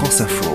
France 0.00 0.22
Info. 0.22 0.50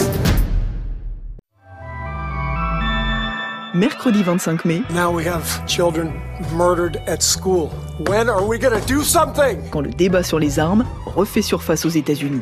Mercredi 3.76 4.24
25 4.24 4.66
mai. 4.66 4.82
Now 4.92 5.14
we 5.16 5.24
have 5.28 5.44
children 5.68 6.14
murdered 6.56 7.00
at 7.06 7.22
school. 7.22 7.70
When 8.08 8.28
are 8.28 8.44
we 8.44 8.58
going 8.58 8.74
to 8.74 8.84
do 8.88 9.04
something? 9.04 9.60
Quand 9.70 9.82
le 9.82 9.92
débat 9.92 10.24
sur 10.24 10.40
les 10.40 10.58
armes 10.58 10.84
refait 11.06 11.44
surface 11.44 11.86
aux 11.86 11.90
États-Unis. 11.90 12.42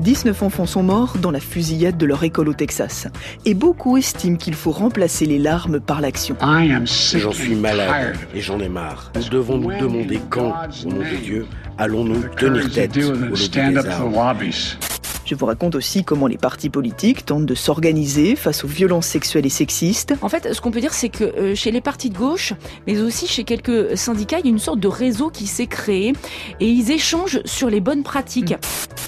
19 0.00 0.42
enfants 0.42 0.66
sont 0.66 0.82
morts 0.82 1.16
dans 1.22 1.30
la 1.30 1.38
fusillade 1.38 1.96
de 1.96 2.06
leur 2.06 2.24
école 2.24 2.48
au 2.48 2.54
Texas. 2.54 3.06
Et 3.44 3.54
beaucoup 3.54 3.96
estiment 3.96 4.36
qu'il 4.36 4.54
faut 4.54 4.72
remplacer 4.72 5.26
les 5.26 5.38
larmes 5.38 5.78
par 5.78 6.00
l'action. 6.00 6.36
J'en 6.40 7.32
suis 7.32 7.54
malade 7.54 8.16
et 8.34 8.40
j'en 8.40 8.58
ai 8.58 8.68
marre. 8.68 9.12
Nous 9.14 9.28
devons 9.28 9.58
nous 9.58 9.78
demander 9.78 10.20
quand, 10.28 10.54
au 10.84 10.88
nom 10.88 10.98
de 10.98 11.16
Dieu, 11.22 11.46
allons-nous 11.78 12.22
tenir 12.36 12.68
tête 12.72 12.96
au 12.96 13.12
lobby 13.12 13.48
des 13.48 13.76
armes? 13.86 14.12
Je 15.26 15.34
vous 15.34 15.46
raconte 15.46 15.74
aussi 15.74 16.04
comment 16.04 16.28
les 16.28 16.38
partis 16.38 16.70
politiques 16.70 17.26
tentent 17.26 17.46
de 17.46 17.54
s'organiser 17.56 18.36
face 18.36 18.62
aux 18.62 18.68
violences 18.68 19.06
sexuelles 19.06 19.44
et 19.44 19.50
sexistes. 19.50 20.14
En 20.22 20.28
fait, 20.28 20.54
ce 20.54 20.60
qu'on 20.60 20.70
peut 20.70 20.80
dire, 20.80 20.94
c'est 20.94 21.08
que 21.08 21.24
euh, 21.24 21.54
chez 21.56 21.72
les 21.72 21.80
partis 21.80 22.10
de 22.10 22.16
gauche, 22.16 22.52
mais 22.86 23.00
aussi 23.00 23.26
chez 23.26 23.42
quelques 23.42 23.98
syndicats, 23.98 24.38
il 24.38 24.44
y 24.44 24.48
a 24.48 24.52
une 24.52 24.60
sorte 24.60 24.78
de 24.78 24.86
réseau 24.86 25.30
qui 25.30 25.48
s'est 25.48 25.66
créé 25.66 26.12
et 26.60 26.68
ils 26.68 26.92
échangent 26.92 27.40
sur 27.44 27.68
les 27.68 27.80
bonnes 27.80 28.04
pratiques. 28.04 28.54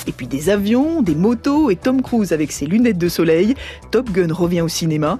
Et 0.08 0.12
puis 0.12 0.26
des 0.26 0.50
avions, 0.50 1.02
des 1.02 1.14
motos 1.14 1.70
et 1.70 1.76
Tom 1.76 2.02
Cruise 2.02 2.32
avec 2.32 2.50
ses 2.50 2.66
lunettes 2.66 2.98
de 2.98 3.08
soleil. 3.08 3.54
Top 3.92 4.10
Gun 4.10 4.34
revient 4.34 4.62
au 4.62 4.68
cinéma. 4.68 5.18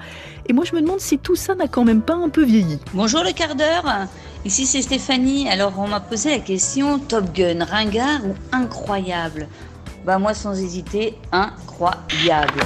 Et 0.49 0.53
moi, 0.53 0.65
je 0.65 0.75
me 0.75 0.81
demande 0.81 0.99
si 0.99 1.19
tout 1.19 1.37
ça 1.37 1.55
n'a 1.55 1.69
quand 1.69 1.85
même 1.85 2.03
pas 2.03 2.17
un 2.17 2.29
peu 2.29 2.43
vieilli. 2.43 2.81
Bonjour 2.93 3.23
le 3.23 3.33
quart 3.33 3.55
d'heure. 3.55 4.09
Ici 4.45 4.67
c'est 4.67 4.83
Stéphanie. 4.83 5.49
Alors 5.49 5.75
on 5.79 5.87
m'a 5.87 6.01
posé 6.01 6.31
la 6.31 6.39
question 6.39 6.99
Top 6.99 7.33
Gun, 7.35 7.65
ringard 7.65 8.25
ou 8.27 8.35
incroyable? 8.51 9.47
Bah 10.09 10.17
moi 10.19 10.33
sans 10.33 10.59
hésiter, 10.59 11.19
incroyable. 11.33 12.61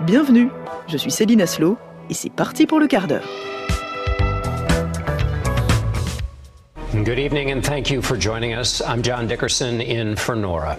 Bienvenue, 0.00 0.48
je 0.88 0.96
suis 0.96 1.12
Céline 1.12 1.40
Aslo 1.40 1.78
et 2.10 2.14
c'est 2.14 2.28
parti 2.28 2.66
pour 2.66 2.80
le 2.80 2.88
quart 2.88 3.06
d'heure. 3.06 3.22
Good 6.92 7.20
evening 7.20 7.52
and 7.52 7.62
thank 7.62 7.88
you 7.88 8.02
for 8.02 8.20
joining 8.20 8.52
us. 8.52 8.82
I'm 8.84 9.00
John 9.00 9.28
Dickerson 9.28 9.80
in 9.80 10.16
Fernora. 10.16 10.76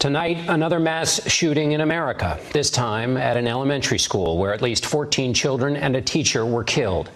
Tonight, 0.00 0.38
another 0.48 0.80
mass 0.80 1.20
shooting 1.28 1.72
in 1.72 1.82
America, 1.82 2.38
this 2.54 2.70
time 2.70 3.18
at 3.18 3.36
an 3.36 3.46
elementary 3.46 3.98
school 3.98 4.38
where 4.38 4.54
at 4.54 4.62
least 4.62 4.86
14 4.86 5.34
children 5.34 5.76
and 5.76 5.94
a 5.94 6.00
teacher 6.00 6.46
were 6.46 6.64
killed. 6.64 7.10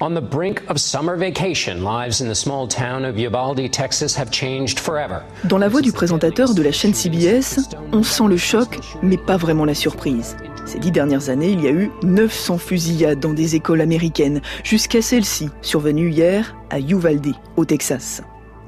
On 0.00 0.12
the 0.12 0.20
brink 0.20 0.68
of 0.68 0.80
summer 0.80 1.14
vacation, 1.14 1.84
lives 1.84 2.20
in 2.20 2.26
the 2.26 2.34
small 2.34 2.66
town 2.66 3.04
of 3.04 3.16
Uvalde, 3.16 3.72
Texas 3.72 4.16
have 4.16 4.32
changed 4.32 4.80
forever. 4.80 5.22
Dans 5.44 5.60
la 5.60 5.68
voix 5.68 5.82
du 5.82 5.92
présentateur 5.92 6.52
de 6.52 6.62
la 6.62 6.72
chaîne 6.72 6.94
CBS, 6.94 7.60
on 7.92 8.02
sent 8.02 8.26
le 8.26 8.36
choc, 8.36 8.80
mais 9.04 9.18
pas 9.18 9.36
vraiment 9.36 9.64
la 9.64 9.74
surprise. 9.74 10.36
Ces 10.64 10.80
dix 10.80 10.90
dernières 10.90 11.30
années, 11.30 11.50
il 11.50 11.62
y 11.62 11.68
a 11.68 11.70
eu 11.70 11.92
900 12.02 12.58
fusillades 12.58 13.20
dans 13.20 13.34
des 13.34 13.54
écoles 13.54 13.82
américaines, 13.82 14.40
jusqu'à 14.64 15.00
celle-ci, 15.00 15.48
survenue 15.62 16.10
hier 16.10 16.56
à 16.70 16.80
Uvalde, 16.80 17.34
au 17.56 17.64
Texas. 17.64 18.20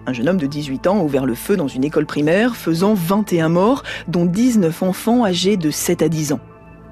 Un 0.08 0.14
jeune 0.14 0.30
homme 0.30 0.38
de 0.38 0.46
18 0.46 0.86
ans 0.86 1.00
a 1.00 1.02
ouvert 1.02 1.26
le 1.26 1.34
feu 1.34 1.54
dans 1.58 1.68
une 1.68 1.84
école 1.84 2.06
primaire, 2.06 2.56
faisant 2.56 2.94
21 2.94 3.50
morts, 3.50 3.82
dont 4.06 4.24
19 4.24 4.82
enfants 4.82 5.26
âgés 5.26 5.58
de 5.58 5.70
7 5.70 6.00
à 6.00 6.08
10 6.08 6.32
ans. 6.32 6.40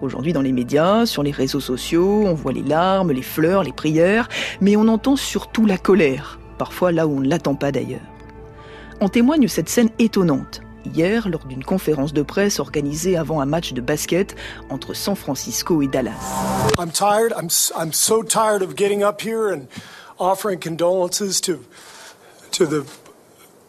Aujourd'hui, 0.03 0.35
dans 0.35 0.43
les 0.43 0.53
médias, 0.53 1.07
sur 1.07 1.23
les 1.23 1.31
réseaux 1.31 1.61
sociaux, 1.61 2.25
on 2.27 2.35
voit 2.35 2.53
les 2.53 2.63
larmes, 2.63 3.13
les 3.13 3.23
fleurs, 3.23 3.63
les 3.63 3.73
prières, 3.73 4.29
mais 4.61 4.77
on 4.77 4.87
entend 4.87 5.17
surtout 5.17 5.65
la 5.65 5.79
colère, 5.79 6.39
parfois 6.59 6.93
là 6.93 7.07
où 7.07 7.17
on 7.17 7.21
ne 7.21 7.29
l'attend 7.31 7.55
pas 7.55 7.73
d'ailleurs. 7.73 8.05
En 9.01 9.09
témoigne 9.09 9.49
cette 9.49 9.71
scène 9.71 9.89
étonnante. 9.99 10.61
Hier, 10.85 11.31
lors 11.31 11.47
d'une 11.47 11.65
conférence 11.65 12.13
de 12.13 12.21
presse 12.21 12.61
organisée 12.61 13.17
avant 13.17 13.41
un 13.41 13.47
match 13.47 13.73
de 13.73 13.81
basket 13.81 14.37
entre 14.69 14.93
San 14.93 15.17
Francisco 15.17 15.81
et 15.81 15.89
Dallas. 15.89 16.13
I'm 16.79 16.91
tired. 16.91 17.33
I'm, 17.33 17.49
I'm 17.75 17.95
so 17.95 18.23
tired 18.23 18.61
of 18.61 18.77
getting 18.77 19.03
up 19.03 19.23
here 19.23 19.51
condolences 20.59 21.41
to, 21.41 21.61
to 22.53 22.67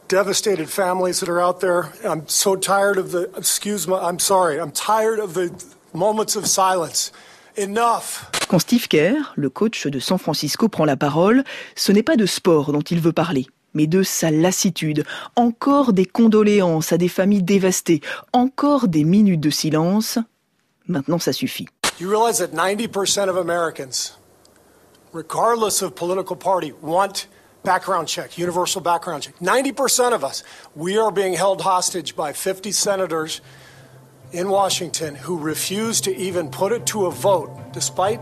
devastated 0.07 0.69
families 0.69 1.19
that 1.19 1.29
are 1.29 1.41
out 1.41 1.59
there. 1.59 1.91
I'm 2.03 2.27
so 2.27 2.55
tired 2.55 2.97
of 2.97 3.11
the, 3.11 3.29
excuse 3.37 3.87
me, 3.87 3.95
I'm 3.95 4.19
sorry, 4.19 4.59
I'm 4.59 4.71
tired 4.71 5.19
of 5.19 5.33
the 5.33 5.51
moments 5.93 6.35
of 6.35 6.47
silence. 6.47 7.11
Enough. 7.57 8.29
Quand 8.49 8.59
Steve 8.59 8.87
Kerr, 8.87 9.33
le 9.35 9.49
coach 9.49 9.87
de 9.87 9.99
San 9.99 10.19
Francisco, 10.19 10.67
prend 10.67 10.85
la 10.85 10.95
parole, 10.95 11.43
ce 11.75 11.91
n'est 11.91 12.03
pas 12.03 12.15
de 12.15 12.27
sport 12.27 12.71
dont 12.71 12.81
il 12.81 13.01
veut 13.01 13.13
parler, 13.13 13.47
mais 13.73 13.87
de 13.87 14.03
sa 14.03 14.29
lassitude. 14.29 15.05
Encore 15.35 15.91
des 15.91 16.05
condoléances 16.05 16.93
à 16.93 16.99
des 16.99 17.07
familles 17.07 17.41
dévastées, 17.41 18.01
encore 18.31 18.87
des 18.87 19.03
minutes 19.03 19.41
de 19.41 19.49
silence. 19.49 20.19
Maintenant, 20.87 21.17
ça 21.17 21.33
suffit. 21.33 21.67
You 21.99 22.09
realize 22.09 22.37
that 22.37 22.53
90% 22.53 23.27
of 23.27 23.37
Americans, 23.37 24.15
regardless 25.11 25.81
of 25.81 25.95
political 25.95 26.37
party, 26.37 26.73
want 26.83 27.27
background 27.67 28.07
check, 28.07 28.37
universal 28.37 28.79
background 28.79 29.23
check. 29.23 29.35
90% 29.39 30.13
of 30.13 30.23
us, 30.23 30.41
we 30.73 30.97
are 30.97 31.11
being 31.11 31.33
held 31.33 31.59
hostage 31.61 32.15
by 32.15 32.31
50 32.31 32.71
senators 32.71 33.41
in 34.31 34.47
Washington 34.49 35.15
who 35.15 35.37
refuse 35.37 35.99
to 35.99 36.15
even 36.15 36.49
put 36.49 36.71
it 36.71 36.85
to 36.85 37.07
a 37.07 37.11
vote, 37.11 37.49
despite 37.73 38.21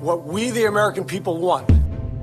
what 0.00 0.24
we, 0.24 0.50
the 0.50 0.64
American 0.64 1.04
people, 1.04 1.38
want. 1.38 1.64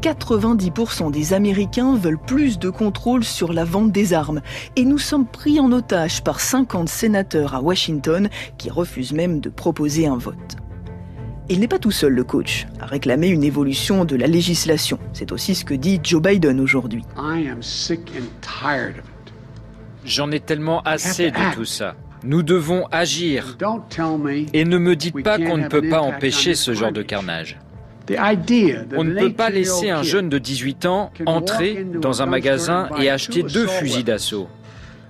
90% 0.01 1.11
des 1.11 1.31
Américains 1.31 1.95
veulent 1.95 2.19
plus 2.19 2.59
de 2.59 2.69
contrôle 2.69 3.23
sur 3.23 3.53
la 3.53 3.63
vente 3.63 3.93
des 3.93 4.11
armes. 4.11 4.41
Et 4.75 4.83
nous 4.83 4.97
sommes 4.97 5.25
pris 5.25 5.61
en 5.61 5.71
otage 5.71 6.25
par 6.25 6.41
50 6.41 6.89
sénateurs 6.89 7.55
à 7.55 7.61
Washington 7.61 8.29
qui 8.57 8.69
refusent 8.69 9.13
même 9.13 9.39
de 9.39 9.47
proposer 9.49 10.07
un 10.07 10.17
vote. 10.17 10.57
Il 11.49 11.59
n'est 11.59 11.67
pas 11.67 11.79
tout 11.79 11.91
seul, 11.91 12.13
le 12.13 12.23
coach, 12.23 12.67
à 12.79 12.85
réclamer 12.85 13.27
une 13.27 13.43
évolution 13.43 14.05
de 14.05 14.15
la 14.15 14.27
législation. 14.27 14.97
C'est 15.11 15.31
aussi 15.31 15.55
ce 15.55 15.65
que 15.65 15.73
dit 15.73 15.99
Joe 16.01 16.21
Biden 16.21 16.59
aujourd'hui. 16.59 17.03
J'en 20.05 20.31
ai 20.31 20.39
tellement 20.39 20.81
assez 20.81 21.31
de 21.31 21.53
tout 21.53 21.65
ça. 21.65 21.95
Nous 22.23 22.43
devons 22.43 22.87
agir. 22.91 23.57
Et 24.53 24.63
ne 24.63 24.77
me 24.77 24.95
dites 24.95 25.21
pas 25.21 25.37
qu'on 25.37 25.57
ne 25.57 25.67
peut 25.67 25.89
pas 25.89 26.01
empêcher 26.01 26.55
ce 26.55 26.73
genre 26.73 26.93
de 26.93 27.01
carnage. 27.01 27.59
On 28.09 29.03
ne 29.03 29.19
peut 29.19 29.33
pas 29.33 29.49
laisser 29.49 29.89
un 29.89 30.03
jeune 30.03 30.29
de 30.29 30.37
18 30.37 30.85
ans 30.85 31.11
entrer 31.25 31.85
dans 32.01 32.21
un 32.21 32.25
magasin 32.25 32.89
et 32.99 33.09
acheter 33.09 33.43
deux 33.43 33.67
fusils 33.67 34.05
d'assaut. 34.05 34.47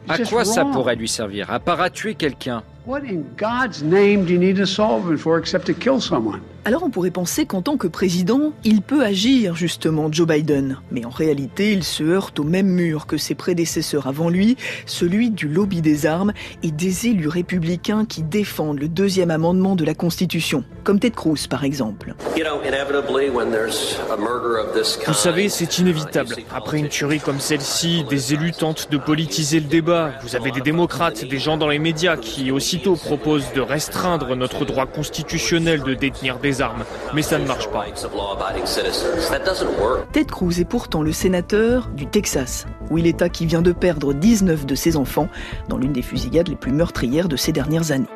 À 0.09 0.17
quoi 0.17 0.45
ça 0.45 0.65
pourrait 0.65 0.95
lui 0.95 1.07
servir? 1.07 1.51
À 1.51 1.59
part 1.59 1.79
à 1.79 1.89
tuer 1.89 2.15
quelqu'un 2.15 2.63
What 2.85 3.05
in 3.05 3.33
God's 3.35 3.81
name 3.81 4.25
do 4.25 4.33
you 4.33 4.39
need 4.39 4.59
a 4.59 4.67
solvent 4.67 5.21
for 5.21 5.37
except 5.37 5.67
to 5.67 5.73
kill 5.73 6.01
someone? 6.01 6.43
Alors 6.65 6.83
on 6.83 6.89
pourrait 6.89 7.11
penser 7.11 7.45
qu'en 7.45 7.61
tant 7.61 7.75
que 7.75 7.87
président, 7.87 8.53
il 8.63 8.81
peut 8.81 9.03
agir 9.03 9.53
justement 9.53 10.09
Joe 10.09 10.27
Biden. 10.27 10.77
Mais 10.91 11.03
en 11.03 11.09
réalité, 11.09 11.73
il 11.73 11.83
se 11.83 12.03
heurte 12.03 12.39
au 12.39 12.45
même 12.45 12.67
mur 12.67 13.05
que 13.05 13.17
ses 13.17 13.35
prédécesseurs 13.35 14.07
avant 14.07 14.29
lui, 14.29 14.55
celui 14.85 15.29
du 15.29 15.49
lobby 15.49 15.81
des 15.81 16.05
armes 16.05 16.31
et 16.61 16.71
des 16.71 17.07
élus 17.07 17.27
républicains 17.27 18.05
qui 18.05 18.23
défendent 18.23 18.79
le 18.79 18.87
deuxième 18.87 19.29
amendement 19.29 19.75
de 19.75 19.83
la 19.83 19.93
Constitution, 19.93 20.63
comme 20.85 20.99
Ted 20.99 21.15
Cruz 21.15 21.47
par 21.49 21.65
exemple. 21.65 22.15
Vous 25.07 25.13
savez, 25.13 25.49
c'est 25.49 25.77
inévitable. 25.79 26.35
Après 26.53 26.79
une 26.79 26.87
tuerie 26.87 27.19
comme 27.19 27.41
celle-ci, 27.41 28.05
des 28.09 28.33
élus 28.33 28.53
tentent 28.53 28.89
de 28.89 28.97
politiser 28.97 29.59
le 29.59 29.67
débat. 29.67 30.13
Vous 30.23 30.37
avez 30.37 30.51
des 30.51 30.61
démocrates, 30.61 31.25
des 31.25 31.39
gens 31.39 31.57
dans 31.57 31.67
les 31.67 31.79
médias 31.79 32.15
qui 32.15 32.51
aussitôt 32.51 32.95
proposent 32.95 33.51
de 33.53 33.61
restreindre 33.61 34.35
notre 34.37 34.63
droit 34.63 34.85
constitutionnel 34.85 35.83
de 35.83 35.93
détenir 35.93 36.39
des 36.39 36.52
armes, 36.61 36.83
mais 37.13 37.21
ça 37.21 37.39
ne 37.39 37.45
marche 37.45 37.69
pas. 37.69 37.85
Ted 40.11 40.25
Cruz 40.25 40.59
est 40.59 40.65
pourtant 40.65 41.01
le 41.01 41.11
sénateur 41.11 41.87
du 41.89 42.05
Texas, 42.07 42.65
où 42.89 42.97
il 42.97 43.07
est 43.07 43.23
qui 43.29 43.45
vient 43.45 43.61
de 43.61 43.71
perdre 43.71 44.13
19 44.13 44.65
de 44.65 44.75
ses 44.75 44.97
enfants 44.97 45.29
dans 45.69 45.77
l'une 45.77 45.93
des 45.93 46.01
fusillades 46.01 46.49
les 46.49 46.55
plus 46.55 46.71
meurtrières 46.71 47.27
de 47.27 47.35
ces 47.35 47.51
dernières 47.51 47.91
années. 47.91 48.07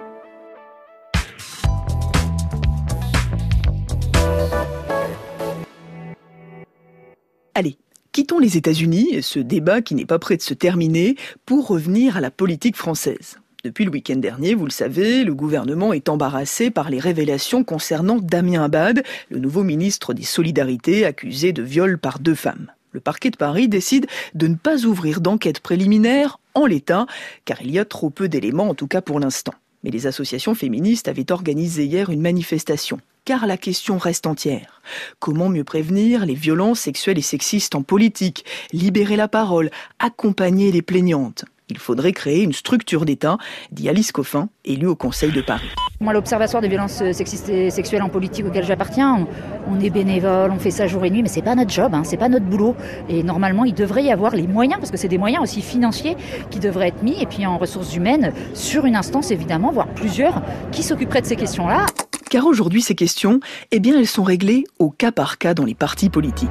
Allez, 7.56 7.78
quittons 8.12 8.40
les 8.40 8.58
États-Unis 8.58 9.10
et 9.12 9.22
ce 9.22 9.40
débat 9.40 9.82
qui 9.82 9.96
n'est 9.96 10.06
pas 10.06 10.20
prêt 10.20 10.38
de 10.38 10.42
se 10.42 10.54
terminer 10.54 11.16
pour 11.46 11.68
revenir 11.68 12.18
à 12.18 12.22
la 12.22 12.30
politique 12.30 12.76
française. 12.76 13.40
Depuis 13.64 13.86
le 13.86 13.92
week-end 13.92 14.18
dernier, 14.18 14.54
vous 14.54 14.66
le 14.66 14.72
savez, 14.72 15.24
le 15.24 15.34
gouvernement 15.34 15.92
est 15.92 16.10
embarrassé 16.10 16.70
par 16.70 16.92
les 16.92 17.00
révélations 17.00 17.64
concernant 17.64 18.20
Damien 18.20 18.64
Abad, 18.64 19.04
le 19.30 19.40
nouveau 19.40 19.64
ministre 19.64 20.14
des 20.14 20.24
Solidarités 20.24 21.06
accusé 21.06 21.54
de 21.54 21.64
viol 21.64 21.98
par 21.98 22.20
deux 22.20 22.36
femmes. 22.36 22.72
Le 22.92 23.00
parquet 23.00 23.32
de 23.32 23.36
Paris 23.36 23.68
décide 23.68 24.06
de 24.36 24.48
ne 24.48 24.56
pas 24.56 24.86
ouvrir 24.86 25.22
d'enquête 25.22 25.60
préliminaire 25.60 26.40
en 26.54 26.68
l'état, 26.68 27.08
car 27.46 27.62
il 27.64 27.72
y 27.72 27.80
a 27.80 27.86
trop 27.86 28.12
peu 28.12 28.30
d'éléments, 28.30 28.70
en 28.70 28.76
tout 28.76 28.88
cas 28.88 29.02
pour 29.02 29.20
l'instant. 29.20 29.54
Mais 29.84 29.90
les 29.90 30.06
associations 30.06 30.54
féministes 30.54 31.08
avaient 31.08 31.32
organisé 31.32 31.86
hier 31.86 32.12
une 32.12 32.22
manifestation, 32.22 33.00
car 33.26 33.48
la 33.48 33.58
question 33.58 33.98
reste 33.98 34.28
entière. 34.28 34.82
Comment 35.20 35.50
mieux 35.50 35.64
prévenir 35.64 36.28
les 36.28 36.36
violences 36.36 36.82
sexuelles 36.82 37.18
et 37.18 37.24
sexistes 37.24 37.74
en 37.74 37.82
politique, 37.82 38.46
libérer 38.72 39.16
la 39.16 39.28
parole, 39.28 39.72
accompagner 40.00 40.72
les 40.72 40.84
plaignantes? 40.84 41.46
Il 41.70 41.78
faudrait 41.78 42.14
créer 42.14 42.44
une 42.44 42.54
structure 42.54 43.04
d'État, 43.04 43.38
dit 43.72 43.90
Alice 43.90 44.14
Coffin, 44.14 44.48
élue 44.64 44.88
au 44.88 44.96
Conseil 44.96 45.32
de 45.32 45.42
Paris. 45.42 45.68
Moi, 46.00 46.14
l'Observatoire 46.14 46.62
des 46.62 46.70
violences 46.70 47.04
sexistes 47.12 47.50
et 47.50 47.70
sexuelles 47.72 48.04
en 48.04 48.10
politique 48.10 48.46
auquel 48.46 48.64
j'appartiens, 48.64 49.28
on, 49.68 49.80
est 49.80 49.90
bénévole, 49.90 50.52
on 50.52 50.60
fait 50.60 50.72
ça 50.72 50.88
jour 50.88 51.04
et 51.04 51.10
nuit, 51.10 51.24
mais 51.24 51.28
c'est 51.28 51.42
pas 51.42 51.56
notre 51.56 51.72
job, 51.72 51.94
hein, 51.94 52.04
c'est 52.06 52.18
pas 52.18 52.30
notre 52.30 52.46
boulot. 52.46 52.76
Et 53.10 53.22
normalement, 53.22 53.66
il 53.66 53.74
devrait 53.74 54.04
y 54.04 54.12
avoir 54.12 54.34
les 54.34 54.48
moyens, 54.48 54.80
parce 54.80 54.92
que 54.92 54.98
c'est 54.98 55.08
des 55.10 55.18
moyens 55.18 55.44
aussi 55.44 55.62
financiers 55.62 56.16
qui 56.52 56.60
devraient 56.60 56.88
être 56.90 57.04
mis, 57.04 57.22
et 57.22 57.26
puis 57.26 57.46
en 57.46 57.58
ressources 57.58 57.96
humaines, 57.96 58.32
sur 58.54 58.86
une 58.86 58.96
instance 58.96 59.32
évidemment, 59.32 59.72
voire 59.72 59.88
plusieurs, 59.88 60.42
qui 60.72 60.84
s'occuperaient 60.84 61.22
de 61.22 61.28
ces 61.28 61.36
questions-là. 61.36 61.86
Car 62.30 62.46
aujourd'hui, 62.46 62.82
ces 62.82 62.96
questions, 62.96 63.40
eh 63.72 63.80
bien, 63.80 63.98
elles 63.98 64.08
sont 64.08 64.24
réglées 64.24 64.66
au 64.80 64.90
cas 64.90 65.12
par 65.12 65.38
cas 65.38 65.54
dans 65.54 65.66
les 65.66 65.76
partis 65.76 66.10
politiques. 66.10 66.50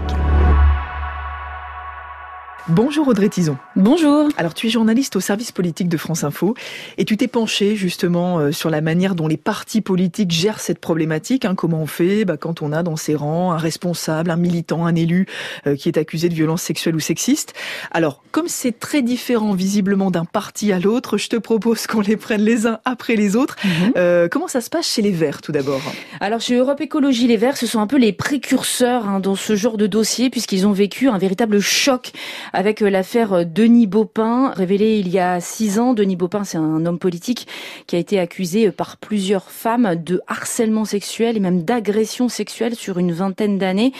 Bonjour 2.68 3.06
Audrey 3.06 3.28
Tison. 3.28 3.56
Bonjour. 3.76 4.28
Alors 4.36 4.52
tu 4.52 4.66
es 4.66 4.70
journaliste 4.70 5.14
au 5.14 5.20
service 5.20 5.52
politique 5.52 5.88
de 5.88 5.96
France 5.96 6.24
Info 6.24 6.56
et 6.98 7.04
tu 7.04 7.16
t'es 7.16 7.28
penché 7.28 7.76
justement 7.76 8.40
euh, 8.40 8.50
sur 8.50 8.70
la 8.70 8.80
manière 8.80 9.14
dont 9.14 9.28
les 9.28 9.36
partis 9.36 9.80
politiques 9.80 10.32
gèrent 10.32 10.58
cette 10.58 10.80
problématique. 10.80 11.44
Hein. 11.44 11.54
comment 11.54 11.80
on 11.80 11.86
fait? 11.86 12.24
Bah, 12.24 12.36
quand 12.36 12.62
on 12.62 12.72
a 12.72 12.82
dans 12.82 12.96
ses 12.96 13.14
rangs 13.14 13.52
un 13.52 13.56
responsable, 13.56 14.32
un 14.32 14.36
militant, 14.36 14.84
un 14.84 14.96
élu 14.96 15.26
euh, 15.68 15.76
qui 15.76 15.88
est 15.88 15.96
accusé 15.96 16.28
de 16.28 16.34
violence 16.34 16.60
sexuelle 16.60 16.96
ou 16.96 17.00
sexiste. 17.00 17.54
Alors 17.92 18.24
comme 18.32 18.48
c'est 18.48 18.76
très 18.80 19.00
différent 19.00 19.52
visiblement 19.52 20.10
d'un 20.10 20.24
parti 20.24 20.72
à 20.72 20.80
l'autre, 20.80 21.18
je 21.18 21.28
te 21.28 21.36
propose 21.36 21.86
qu'on 21.86 22.00
les 22.00 22.16
prenne 22.16 22.42
les 22.42 22.66
uns 22.66 22.80
après 22.84 23.14
les 23.14 23.36
autres. 23.36 23.54
Mhm. 23.64 23.92
Euh, 23.96 24.28
comment 24.28 24.48
ça 24.48 24.60
se 24.60 24.70
passe 24.70 24.88
chez 24.88 25.02
les 25.02 25.12
Verts 25.12 25.40
tout 25.40 25.52
d'abord? 25.52 25.82
Alors 26.18 26.40
chez 26.40 26.56
Europe 26.56 26.80
Écologie, 26.80 27.28
les 27.28 27.36
Verts, 27.36 27.58
ce 27.58 27.68
sont 27.68 27.78
un 27.78 27.86
peu 27.86 27.96
les 27.96 28.12
précurseurs 28.12 29.08
hein, 29.08 29.20
dans 29.20 29.36
ce 29.36 29.54
genre 29.54 29.76
de 29.76 29.86
dossier 29.86 30.30
puisqu'ils 30.30 30.66
ont 30.66 30.72
vécu 30.72 31.08
un 31.08 31.18
véritable 31.18 31.60
choc 31.60 32.10
avec 32.56 32.80
euh, 32.82 32.88
l'affaire 32.88 33.34
euh, 33.34 33.44
Denis 33.44 33.86
Baupin, 33.86 34.50
révélée 34.56 34.98
il 34.98 35.10
y 35.10 35.18
a 35.18 35.40
six 35.40 35.78
ans. 35.78 35.92
Denis 35.92 36.16
Baupin, 36.16 36.42
c'est 36.42 36.56
un 36.56 36.86
homme 36.86 36.98
politique 36.98 37.46
qui 37.86 37.96
a 37.96 37.98
été 37.98 38.18
accusé 38.18 38.68
euh, 38.68 38.72
par 38.72 38.96
plusieurs 38.96 39.50
femmes 39.50 39.94
de 39.94 40.22
harcèlement 40.26 40.86
sexuel 40.86 41.36
et 41.36 41.40
même 41.40 41.62
d'agression 41.62 42.30
sexuelle 42.30 42.74
sur 42.74 42.98
une 42.98 43.12
vingtaine 43.12 43.58
d'années. 43.58 43.92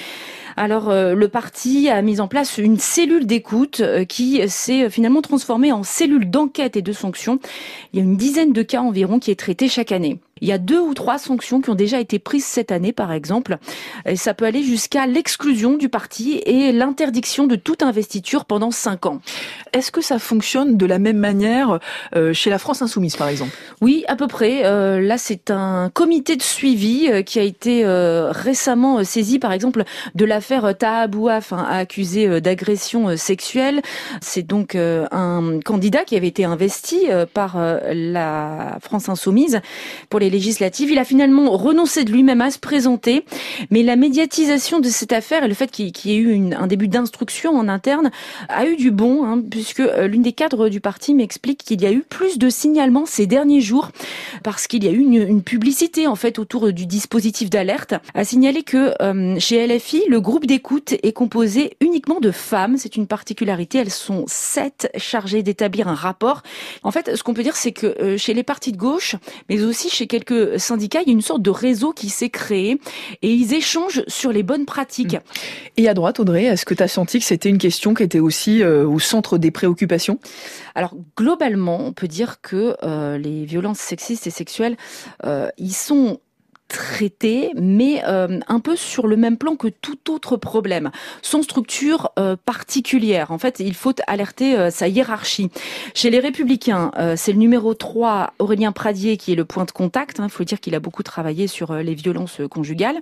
Alors 0.56 0.90
le 0.90 1.28
parti 1.28 1.90
a 1.90 2.00
mis 2.00 2.18
en 2.18 2.28
place 2.28 2.56
une 2.56 2.78
cellule 2.78 3.26
d'écoute 3.26 3.82
qui 4.08 4.48
s'est 4.48 4.88
finalement 4.88 5.20
transformée 5.20 5.70
en 5.70 5.82
cellule 5.82 6.30
d'enquête 6.30 6.76
et 6.76 6.82
de 6.82 6.92
sanctions. 6.92 7.38
Il 7.92 7.98
y 7.98 8.00
a 8.00 8.04
une 8.04 8.16
dizaine 8.16 8.54
de 8.54 8.62
cas 8.62 8.80
environ 8.80 9.18
qui 9.18 9.30
est 9.30 9.38
traité 9.38 9.68
chaque 9.68 9.92
année. 9.92 10.18
Il 10.42 10.48
y 10.48 10.52
a 10.52 10.58
deux 10.58 10.80
ou 10.80 10.92
trois 10.92 11.16
sanctions 11.16 11.62
qui 11.62 11.70
ont 11.70 11.74
déjà 11.74 11.98
été 11.98 12.18
prises 12.18 12.44
cette 12.44 12.70
année, 12.70 12.92
par 12.92 13.10
exemple. 13.10 13.56
Et 14.04 14.16
ça 14.16 14.34
peut 14.34 14.44
aller 14.44 14.62
jusqu'à 14.62 15.06
l'exclusion 15.06 15.78
du 15.78 15.88
parti 15.88 16.42
et 16.44 16.72
l'interdiction 16.72 17.46
de 17.46 17.56
toute 17.56 17.82
investiture 17.82 18.44
pendant 18.44 18.70
cinq 18.70 19.06
ans. 19.06 19.20
Est-ce 19.72 19.90
que 19.90 20.02
ça 20.02 20.18
fonctionne 20.18 20.76
de 20.76 20.84
la 20.84 20.98
même 20.98 21.16
manière 21.16 21.78
euh, 22.14 22.34
chez 22.34 22.50
la 22.50 22.58
France 22.58 22.82
Insoumise, 22.82 23.16
par 23.16 23.28
exemple? 23.28 23.52
Oui, 23.80 24.04
à 24.08 24.16
peu 24.16 24.26
près. 24.26 24.66
Euh, 24.66 25.00
là, 25.00 25.16
c'est 25.16 25.50
un 25.50 25.88
comité 25.88 26.36
de 26.36 26.42
suivi 26.42 27.08
euh, 27.10 27.22
qui 27.22 27.38
a 27.38 27.42
été 27.42 27.84
récemment 27.86 29.02
saisi, 29.04 29.38
par 29.38 29.52
exemple, 29.52 29.84
de 30.14 30.24
l'affaire 30.26 30.76
Taha 30.76 31.06
Bouaf, 31.06 31.52
hein, 31.52 31.66
accusé 31.68 32.40
d'agression 32.42 33.16
sexuelle. 33.16 33.80
C'est 34.20 34.42
donc 34.42 34.74
un 34.74 35.60
candidat 35.64 36.04
qui 36.04 36.16
avait 36.16 36.26
été 36.28 36.44
investi 36.44 37.06
par 37.32 37.56
la 37.58 38.78
France 38.80 39.08
Insoumise 39.08 39.60
pour 40.08 40.20
les 40.20 40.25
législatives. 40.30 40.90
Il 40.90 40.98
a 40.98 41.04
finalement 41.04 41.56
renoncé 41.56 42.04
de 42.04 42.12
lui-même 42.12 42.40
à 42.40 42.50
se 42.50 42.58
présenter, 42.58 43.24
mais 43.70 43.82
la 43.82 43.96
médiatisation 43.96 44.80
de 44.80 44.88
cette 44.88 45.12
affaire 45.12 45.44
et 45.44 45.48
le 45.48 45.54
fait 45.54 45.70
qu'il 45.70 45.92
y 46.06 46.12
ait 46.12 46.16
eu 46.16 46.54
un 46.54 46.66
début 46.66 46.88
d'instruction 46.88 47.56
en 47.56 47.68
interne 47.68 48.10
a 48.48 48.66
eu 48.66 48.76
du 48.76 48.90
bon, 48.90 49.24
hein, 49.24 49.42
puisque 49.50 49.80
euh, 49.80 50.06
l'une 50.06 50.22
des 50.22 50.32
cadres 50.32 50.68
du 50.68 50.80
parti 50.80 51.14
m'explique 51.14 51.64
qu'il 51.64 51.82
y 51.82 51.86
a 51.86 51.92
eu 51.92 52.04
plus 52.08 52.38
de 52.38 52.48
signalements 52.48 53.06
ces 53.06 53.26
derniers 53.26 53.60
jours 53.60 53.90
parce 54.42 54.66
qu'il 54.66 54.84
y 54.84 54.88
a 54.88 54.90
eu 54.90 54.98
une, 54.98 55.42
publicité 55.42 56.06
en 56.06 56.16
fait 56.16 56.38
autour 56.38 56.72
du 56.72 56.86
dispositif 56.86 57.50
d'alerte. 57.50 57.94
A 58.14 58.24
signalé 58.24 58.62
que 58.62 58.94
euh, 59.02 59.38
chez 59.38 59.66
LFI, 59.66 60.02
le 60.08 60.20
groupe 60.20 60.46
d'écoute 60.46 60.94
est 61.02 61.12
composé 61.12 61.76
uniquement 61.80 62.20
de 62.20 62.30
femmes. 62.30 62.76
C'est 62.78 62.96
une 62.96 63.06
particularité. 63.06 63.78
Elles 63.78 63.90
sont 63.90 64.24
sept 64.26 64.90
chargées 64.96 65.42
d'établir 65.42 65.88
un 65.88 65.94
rapport. 65.94 66.42
En 66.82 66.90
fait, 66.90 67.16
ce 67.16 67.22
qu'on 67.22 67.34
peut 67.34 67.42
dire, 67.42 67.56
c'est 67.56 67.72
que 67.72 67.86
euh, 67.86 68.16
chez 68.16 68.34
les 68.34 68.42
partis 68.42 68.72
de 68.72 68.76
gauche, 68.76 69.16
mais 69.48 69.62
aussi 69.62 69.88
chez 69.88 70.06
quelques 70.18 70.58
syndicats, 70.58 71.00
il 71.02 71.08
y 71.08 71.10
a 71.10 71.12
une 71.12 71.22
sorte 71.22 71.42
de 71.42 71.50
réseau 71.50 71.92
qui 71.92 72.08
s'est 72.08 72.30
créé 72.30 72.80
et 73.22 73.32
ils 73.32 73.54
échangent 73.54 74.02
sur 74.06 74.32
les 74.32 74.42
bonnes 74.42 74.64
pratiques. 74.64 75.16
Et 75.76 75.88
à 75.88 75.94
droite, 75.94 76.20
Audrey, 76.20 76.44
est-ce 76.44 76.64
que 76.64 76.74
tu 76.74 76.82
as 76.82 76.88
senti 76.88 77.18
que 77.18 77.24
c'était 77.24 77.48
une 77.48 77.58
question 77.58 77.94
qui 77.94 78.02
était 78.02 78.20
aussi 78.20 78.62
euh, 78.62 78.86
au 78.86 78.98
centre 78.98 79.38
des 79.38 79.50
préoccupations? 79.50 80.18
Alors 80.74 80.94
globalement, 81.16 81.80
on 81.80 81.92
peut 81.92 82.08
dire 82.08 82.40
que 82.40 82.76
euh, 82.82 83.18
les 83.18 83.44
violences 83.44 83.78
sexistes 83.78 84.26
et 84.26 84.30
sexuelles, 84.30 84.76
euh, 85.24 85.48
ils 85.58 85.74
sont 85.74 86.20
traité, 86.68 87.52
mais 87.54 88.02
euh, 88.06 88.40
un 88.48 88.60
peu 88.60 88.76
sur 88.76 89.06
le 89.06 89.16
même 89.16 89.36
plan 89.36 89.56
que 89.56 89.68
tout 89.68 90.10
autre 90.10 90.36
problème, 90.36 90.90
sans 91.22 91.42
structure 91.42 92.10
euh, 92.18 92.36
particulière. 92.44 93.30
En 93.30 93.38
fait, 93.38 93.60
il 93.60 93.74
faut 93.74 93.94
alerter 94.06 94.56
euh, 94.56 94.70
sa 94.70 94.88
hiérarchie. 94.88 95.50
Chez 95.94 96.10
les 96.10 96.18
Républicains, 96.18 96.90
c'est 97.16 97.32
le 97.32 97.38
numéro 97.38 97.74
3, 97.74 98.32
Aurélien 98.38 98.72
Pradier, 98.72 99.16
qui 99.16 99.32
est 99.32 99.36
le 99.36 99.44
point 99.44 99.64
de 99.64 99.70
contact. 99.70 100.18
Il 100.18 100.22
hein. 100.22 100.28
faut 100.28 100.44
dire 100.44 100.60
qu'il 100.60 100.74
a 100.74 100.80
beaucoup 100.80 101.02
travaillé 101.02 101.46
sur 101.46 101.74
les 101.74 101.94
violences 101.94 102.40
conjugales. 102.50 103.00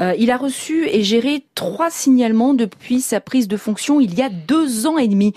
il 0.00 0.30
a 0.30 0.36
reçu 0.36 0.88
et 0.88 1.02
géré 1.02 1.44
trois 1.54 1.90
signalements 1.90 2.54
depuis 2.54 3.00
sa 3.00 3.20
prise 3.20 3.48
de 3.48 3.56
fonction 3.56 4.00
il 4.00 4.14
y 4.14 4.22
a 4.22 4.28
deux 4.28 4.86
ans 4.86 4.98
et 4.98 5.08
demi. 5.08 5.34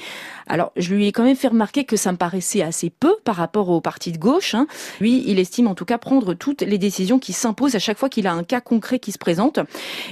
Alors, 0.50 0.72
je 0.75 0.94
lui 0.94 1.07
ai 1.07 1.12
quand 1.12 1.24
même 1.24 1.36
fait 1.36 1.48
remarquer 1.48 1.84
que 1.86 1.96
ça 1.96 2.12
me 2.12 2.18
paraissait 2.18 2.63
assez 2.63 2.90
peu 2.90 3.16
par 3.24 3.36
rapport 3.36 3.69
au 3.69 3.81
parti 3.81 4.12
de 4.12 4.18
gauche. 4.18 4.56
Hein. 4.56 4.66
Lui, 5.00 5.24
il 5.28 5.38
estime 5.40 5.68
en 5.68 5.75
tout 5.75 5.86
cas 5.86 6.00
prendre 6.00 6.34
toutes 6.34 6.63
les 6.63 6.80
décisions 6.80 7.19
qui 7.19 7.34
s'imposent 7.34 7.75
à 7.75 7.80
chaque 7.80 8.00
fois 8.00 8.10
qu'il 8.10 8.25
a 8.25 8.34
un 8.34 8.44
cas 8.44 8.60
concret 8.60 8.98
qui 8.98 9.12
se 9.12 9.19
présente. 9.19 9.60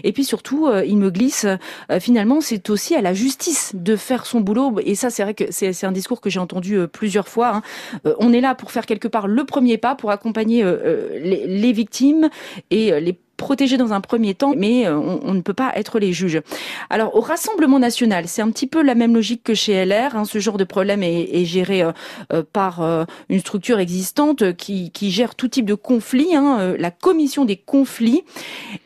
Et 0.04 0.14
puis 0.14 0.24
surtout, 0.24 0.68
euh, 0.68 0.86
il 0.86 0.98
me 0.98 1.10
glisse, 1.10 1.48
euh, 1.92 2.00
finalement, 2.00 2.40
c'est 2.40 2.70
aussi 2.70 2.96
à 2.96 3.02
la 3.02 3.16
justice 3.16 3.72
de 3.74 3.96
faire 3.96 4.28
son 4.28 4.40
boulot. 4.40 4.76
Et 4.86 4.94
ça, 4.94 5.10
c'est 5.10 5.24
vrai 5.24 5.34
que 5.34 5.46
c'est 5.50 5.86
un 5.86 5.92
discours 5.92 6.22
que 6.22 6.30
j'ai 6.30 6.40
entendu 6.40 6.76
euh, 6.76 6.88
plusieurs 6.88 7.28
fois. 7.28 7.48
Hein. 7.48 7.62
on 8.20 8.32
est 8.32 8.42
là 8.42 8.54
pour 8.54 8.72
faire 8.72 8.86
quelque 8.86 9.08
part 9.08 9.28
le 9.28 9.44
premier 9.44 9.78
pas, 9.78 9.96
pour 9.96 10.12
accompagner 10.12 10.64
les 10.64 11.72
victimes 11.72 12.30
et 12.70 13.00
les 13.00 13.18
protégés 13.38 13.78
dans 13.78 13.94
un 13.94 14.02
premier 14.02 14.34
temps, 14.34 14.54
mais 14.58 14.88
euh, 14.88 14.98
on, 14.98 15.34
ne 15.34 15.42
peut 15.42 15.54
pas 15.54 15.72
être 15.76 16.00
les 16.00 16.12
juges. 16.12 16.42
Alors 16.90 17.16
au 17.16 17.22
Rassemblement 17.22 17.80
national, 17.80 18.28
c'est 18.28 18.42
un 18.42 18.50
petit 18.50 18.68
peu 18.68 18.82
la 18.82 18.96
même 18.96 19.14
logique 19.14 19.44
que 19.44 19.54
chez 19.54 19.86
LR. 19.86 20.16
Hein. 20.16 20.26
ce 20.26 20.40
genre 20.40 20.58
de 20.58 20.64
problème 20.64 21.04
est, 21.04 21.46
géré 21.46 21.84
euh, 21.84 21.92
euh, 22.34 22.44
par 22.52 22.82
une 23.30 23.40
structure 23.40 23.80
existante 23.80 24.56
qui, 24.56 24.92
gère 25.12 25.36
tout 25.36 25.48
type 25.48 25.66
de 25.66 25.76
conflit, 25.76 26.36
hein, 26.36 26.76
la 26.78 26.92
commission 26.92 27.46
des 27.46 27.56
conflits. 27.56 28.24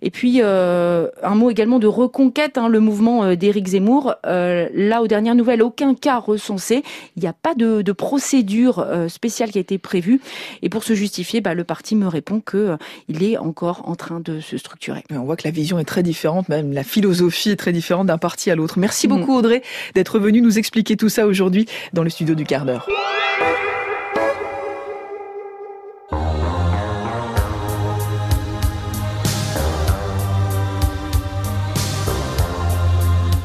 Et 0.01 0.11
puis 0.11 0.41
un 0.41 1.35
mot 1.35 1.49
également 1.49 1.79
de 1.79 1.87
reconquête, 1.87 2.57
hein, 2.57 2.67
le 2.67 2.79
mouvement 2.79 3.33
d'Éric 3.35 3.67
Zemmour. 3.67 4.15
là, 4.23 5.01
aux 5.01 5.07
dernières 5.07 5.35
nouvelles, 5.35 5.63
aucun 5.63 5.95
cas 5.95 6.17
recensé. 6.17 6.83
Il 7.15 7.21
n'y 7.21 7.27
a 7.29 7.33
pas 7.33 7.55
de, 7.55 7.91
procédure 7.91 8.85
spéciale 9.07 9.51
qui 9.51 9.57
a 9.57 9.61
été 9.61 9.77
prévue. 9.77 10.19
Et 10.61 10.69
pour 10.69 10.83
se 10.83 10.93
justifier, 10.93 11.39
bah, 11.39 11.53
le 11.53 11.63
parti 11.63 11.95
me 11.95 12.07
répond 12.07 12.41
que 12.41 12.75
il 13.07 13.23
est 13.23 13.37
encore 13.37 13.87
en 13.87 13.95
train 13.95 14.19
de 14.19 14.40
se 14.41 14.57
structurer. 14.57 15.03
On 15.11 15.23
voit 15.23 15.35
que 15.35 15.43
la 15.45 15.51
vision 15.51 15.79
est 15.79 15.85
très 15.85 16.03
différente, 16.03 16.49
même 16.49 16.73
la 16.73 16.83
philosophie 16.83 17.51
est 17.51 17.55
très 17.55 17.71
différente 17.71 18.07
d'un 18.07 18.17
parti 18.17 18.51
à 18.51 18.55
l'autre. 18.55 18.79
Merci 18.79 19.07
mm. 19.07 19.09
beaucoup 19.09 19.35
Audrey 19.35 19.61
d'être 19.95 20.19
venue 20.19 20.41
nous 20.41 20.57
expliquer 20.57 20.97
tout 20.97 21.09
ça 21.09 21.25
aujourd'hui 21.27 21.67
dans 21.93 22.03
le 22.03 22.09
studio 22.09 22.35
du 22.35 22.43
quart 22.43 22.65
d'heure. 22.65 22.87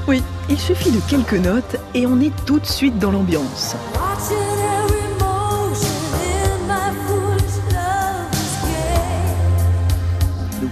Oui, 0.09 0.23
il 0.49 0.59
suffit 0.59 0.93
de 0.93 1.01
quelques 1.09 1.33
notes 1.35 1.77
et 1.95 2.07
on 2.07 2.21
est 2.21 2.33
tout 2.47 2.61
de 2.61 2.67
suite 2.67 2.99
dans 2.99 3.11
l'ambiance. 3.11 3.75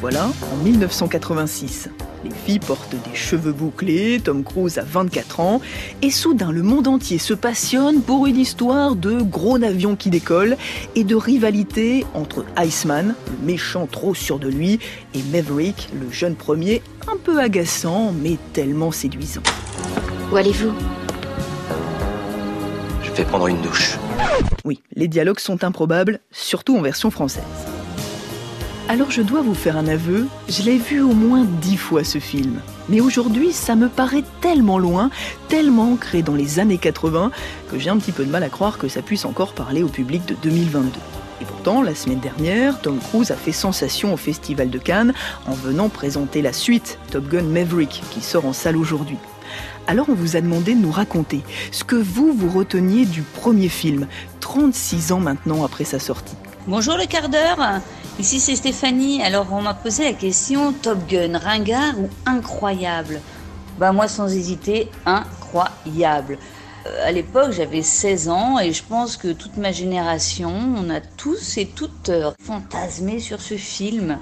Voilà, 0.05 0.31
en 0.53 0.63
1986. 0.63 1.89
Les 2.25 2.31
filles 2.31 2.59
portent 2.59 2.91
des 2.91 3.15
cheveux 3.17 3.55
bouclés, 3.55 4.21
Tom 4.23 4.45
Cruise 4.45 4.77
a 4.77 4.83
24 4.83 5.41
ans, 5.41 5.63
et 6.03 6.11
soudain 6.11 6.53
le 6.53 6.63
monde 6.63 6.89
entier 6.89 7.17
se 7.17 7.33
passionne 7.33 8.03
pour 8.03 8.27
une 8.27 8.37
histoire 8.37 8.97
de 8.97 9.23
gros 9.23 9.57
avions 9.63 9.97
qui 9.97 10.11
décollent 10.11 10.59
et 10.95 11.05
de 11.05 11.15
rivalité 11.15 12.05
entre 12.13 12.45
Iceman, 12.59 13.15
le 13.29 13.47
méchant 13.47 13.87
trop 13.87 14.15
sûr 14.15 14.39
de 14.39 14.47
lui, 14.47 14.79
et 15.15 15.23
Maverick, 15.33 15.89
le 15.99 16.13
jeune 16.13 16.35
premier, 16.35 16.83
un 17.11 17.17
peu 17.17 17.41
agaçant 17.41 18.13
mais 18.13 18.37
tellement 18.53 18.93
séduisant. 18.93 19.43
Où 20.31 20.37
allez-vous? 20.37 20.75
Je 23.03 23.11
vais 23.11 23.25
prendre 23.25 23.47
une 23.47 23.63
douche. 23.63 23.97
Oui, 24.67 24.83
les 24.97 25.09
dialogues 25.09 25.41
sont 25.41 25.65
improbables, 25.65 26.21
surtout 26.31 26.77
en 26.77 26.83
version 26.83 27.11
française. 27.11 27.43
Alors 28.87 29.11
je 29.11 29.23
dois 29.23 29.41
vous 29.41 29.55
faire 29.55 29.79
un 29.79 29.87
aveu, 29.87 30.29
je 30.47 30.62
l'ai 30.62 30.76
vu 30.76 31.00
au 31.00 31.14
moins 31.14 31.45
dix 31.62 31.79
fois 31.79 32.05
ce 32.05 32.19
film. 32.19 32.61
Mais 32.91 33.00
aujourd'hui, 33.00 33.50
ça 33.50 33.76
me 33.76 33.88
paraît 33.88 34.25
tellement 34.43 34.79
loin, 34.79 35.09
tellement 35.49 35.93
ancré 35.93 36.21
dans 36.21 36.35
les 36.35 36.59
années 36.59 36.76
80, 36.76 37.31
que 37.71 37.79
j'ai 37.79 37.88
un 37.88 37.97
petit 37.97 38.12
peu 38.12 38.26
de 38.26 38.31
mal 38.31 38.43
à 38.43 38.50
croire 38.50 38.76
que 38.76 38.88
ça 38.88 39.00
puisse 39.00 39.25
encore 39.25 39.55
parler 39.55 39.83
au 39.83 39.88
public 39.88 40.26
de 40.26 40.37
2022. 40.43 40.91
Et 41.41 41.47
pourtant, 41.47 41.81
la 41.81 41.95
semaine 41.95 42.21
dernière, 42.21 42.79
Tom 42.83 42.99
Cruise 42.99 43.31
a 43.31 43.37
fait 43.37 43.53
sensation 43.53 44.12
au 44.12 44.19
Festival 44.19 44.69
de 44.69 44.79
Cannes 44.79 45.14
en 45.47 45.55
venant 45.55 45.88
présenter 45.88 46.43
la 46.43 46.53
suite, 46.53 46.99
Top 47.11 47.26
Gun 47.26 47.45
Maverick, 47.45 48.03
qui 48.11 48.21
sort 48.21 48.45
en 48.45 48.53
salle 48.53 48.76
aujourd'hui. 48.76 49.17
Alors 49.87 50.11
on 50.11 50.14
vous 50.14 50.37
a 50.37 50.43
demandé 50.43 50.75
de 50.75 50.81
nous 50.81 50.93
raconter 50.93 51.41
ce 51.73 51.85
que 51.85 51.97
vous, 51.97 52.35
vous 52.35 52.50
reteniez 52.50 53.07
du 53.07 53.23
premier 53.23 53.71
film, 53.71 54.09
36 54.41 55.12
ans 55.12 55.21
maintenant 55.21 55.64
après 55.64 55.85
sa 55.85 55.99
sortie. 55.99 56.37
Bonjour 56.67 56.97
le 56.99 57.07
quart 57.07 57.31
d'heure, 57.31 57.81
ici 58.18 58.40
c'est 58.40 58.56
Stéphanie. 58.56 59.23
Alors 59.23 59.47
on 59.52 59.62
m'a 59.62 59.75
posé 59.75 60.04
la 60.04 60.12
question 60.12 60.73
Top 60.73 60.99
Gun, 61.09 61.38
ringard 61.38 61.99
ou 61.99 62.09
incroyable? 62.26 63.21
Bah 63.78 63.92
moi 63.92 64.09
sans 64.09 64.33
hésiter, 64.33 64.90
incroyable. 65.04 66.38
Euh, 66.87 67.09
à 67.09 67.12
l'époque 67.12 67.52
j'avais 67.52 67.83
16 67.83 68.28
ans 68.28 68.59
et 68.59 68.73
je 68.73 68.83
pense 68.85 69.16
que 69.16 69.33
toute 69.33 69.56
ma 69.56 69.73
génération, 69.73 70.52
on 70.76 70.90
a 70.90 71.00
tous 71.00 71.59
et 71.59 71.66
toutes 71.66 72.11
euh, 72.11 72.30
fantasmé 72.40 73.21
sur 73.21 73.40
ce 73.40 73.56
film. 73.56 74.18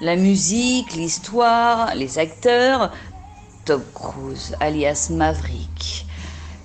La 0.00 0.16
musique, 0.16 0.94
l'histoire, 0.94 1.94
les 1.94 2.18
acteurs, 2.18 2.92
Top 3.64 3.82
Cruise, 3.94 4.56
alias 4.60 5.08
Maverick. 5.10 6.06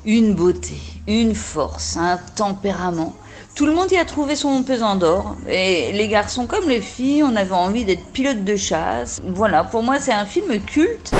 Une 0.06 0.34
beauté, 0.34 0.78
une 1.08 1.36
force, 1.36 1.98
un 1.98 2.18
tempérament. 2.36 3.14
Tout 3.58 3.66
le 3.66 3.74
monde 3.74 3.92
y 3.92 3.98
a 3.98 4.06
trouvé 4.06 4.36
son 4.36 4.62
pesant 4.62 4.96
d'or. 4.96 5.36
Et 5.50 5.92
les 5.92 6.08
garçons 6.08 6.46
comme 6.46 6.70
les 6.70 6.80
filles, 6.80 7.24
on 7.24 7.36
avait 7.36 7.54
envie 7.54 7.86
d'être 7.86 8.06
pilote 8.14 8.44
de 8.44 8.56
chasse. 8.56 9.20
Voilà, 9.26 9.64
pour 9.64 9.82
moi, 9.82 10.00
c'est 10.00 10.12
un 10.12 10.28
film 10.28 10.60
culte. 10.60 11.12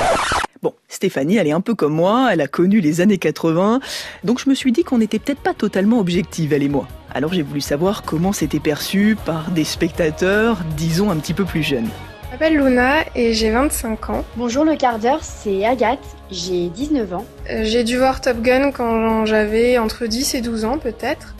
Bon, 0.62 0.72
Stéphanie, 0.86 1.38
elle 1.38 1.48
est 1.48 1.52
un 1.52 1.60
peu 1.60 1.74
comme 1.74 1.94
moi, 1.94 2.28
elle 2.32 2.40
a 2.40 2.46
connu 2.46 2.78
les 2.78 3.00
années 3.00 3.18
80, 3.18 3.80
donc 4.22 4.38
je 4.38 4.48
me 4.48 4.54
suis 4.54 4.70
dit 4.70 4.84
qu'on 4.84 4.98
n'était 4.98 5.18
peut-être 5.18 5.40
pas 5.40 5.52
totalement 5.52 5.98
objective, 5.98 6.52
elle 6.52 6.62
et 6.62 6.68
moi. 6.68 6.86
Alors 7.12 7.32
j'ai 7.32 7.42
voulu 7.42 7.60
savoir 7.60 8.04
comment 8.04 8.32
c'était 8.32 8.60
perçu 8.60 9.16
par 9.24 9.50
des 9.50 9.64
spectateurs, 9.64 10.58
disons, 10.76 11.10
un 11.10 11.16
petit 11.16 11.34
peu 11.34 11.44
plus 11.44 11.64
jeunes. 11.64 11.88
Je 12.26 12.30
m'appelle 12.30 12.56
Luna 12.56 13.04
et 13.16 13.34
j'ai 13.34 13.50
25 13.50 14.10
ans. 14.10 14.24
Bonjour 14.36 14.64
le 14.64 14.76
quart 14.76 15.00
d'heure, 15.00 15.24
c'est 15.24 15.64
Agathe, 15.64 15.98
j'ai 16.30 16.68
19 16.68 17.14
ans. 17.14 17.26
Euh, 17.50 17.62
j'ai 17.64 17.82
dû 17.82 17.96
voir 17.96 18.20
Top 18.20 18.42
Gun 18.42 18.70
quand 18.70 19.26
j'avais 19.26 19.78
entre 19.78 20.06
10 20.06 20.34
et 20.34 20.40
12 20.40 20.64
ans 20.64 20.78
peut-être. 20.78 21.34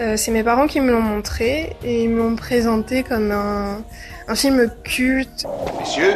Euh, 0.00 0.16
c'est 0.16 0.30
mes 0.30 0.42
parents 0.42 0.66
qui 0.66 0.80
me 0.80 0.90
l'ont 0.90 1.02
montré 1.02 1.76
et 1.84 2.04
ils 2.04 2.08
me 2.08 2.18
l'ont 2.18 2.36
présenté 2.36 3.02
comme 3.02 3.30
un, 3.30 3.82
un 4.26 4.34
film 4.34 4.70
culte. 4.84 5.46
Messieurs, 5.78 6.14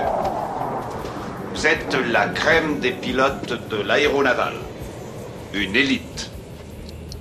vous 1.54 1.66
êtes 1.66 1.96
la 2.10 2.28
crème 2.28 2.80
des 2.80 2.92
pilotes 2.92 3.58
de 3.70 3.82
l'aéronaval. 3.82 4.54
Une 5.54 5.76
élite. 5.76 6.30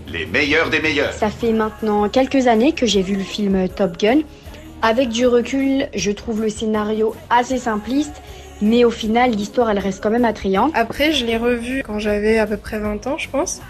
Les 0.07 0.25
meilleurs 0.25 0.69
des 0.69 0.79
meilleurs. 0.79 1.13
Ça 1.13 1.29
fait 1.29 1.51
maintenant 1.51 2.07
quelques 2.09 2.47
années 2.47 2.71
que 2.71 2.85
j'ai 2.85 3.01
vu 3.01 3.15
le 3.15 3.23
film 3.23 3.67
Top 3.69 3.97
Gun. 3.97 4.19
Avec 4.81 5.09
du 5.09 5.25
recul, 5.25 5.87
je 5.95 6.11
trouve 6.11 6.41
le 6.41 6.49
scénario 6.49 7.15
assez 7.29 7.57
simpliste, 7.57 8.21
mais 8.61 8.83
au 8.85 8.91
final, 8.91 9.31
l'histoire, 9.31 9.69
elle 9.71 9.79
reste 9.79 10.01
quand 10.01 10.11
même 10.11 10.25
attrayante. 10.25 10.71
Après, 10.75 11.11
je 11.11 11.25
l'ai 11.25 11.37
revu 11.37 11.81
quand 11.83 11.99
j'avais 11.99 12.37
à 12.37 12.45
peu 12.45 12.57
près 12.57 12.79
20 12.79 13.07
ans, 13.07 13.17
je 13.17 13.29
pense. 13.29 13.61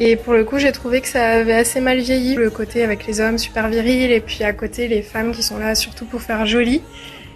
Et 0.00 0.16
pour 0.16 0.32
le 0.34 0.44
coup, 0.44 0.58
j'ai 0.58 0.70
trouvé 0.70 1.00
que 1.00 1.08
ça 1.08 1.26
avait 1.26 1.54
assez 1.54 1.80
mal 1.80 1.98
vieilli, 1.98 2.36
le 2.36 2.50
côté 2.50 2.84
avec 2.84 3.06
les 3.06 3.20
hommes 3.20 3.36
super 3.38 3.68
virils 3.68 4.12
et 4.12 4.20
puis 4.20 4.44
à 4.44 4.52
côté 4.52 4.86
les 4.86 5.02
femmes 5.02 5.32
qui 5.32 5.42
sont 5.42 5.58
là 5.58 5.74
surtout 5.74 6.04
pour 6.04 6.22
faire 6.22 6.46
joli. 6.46 6.82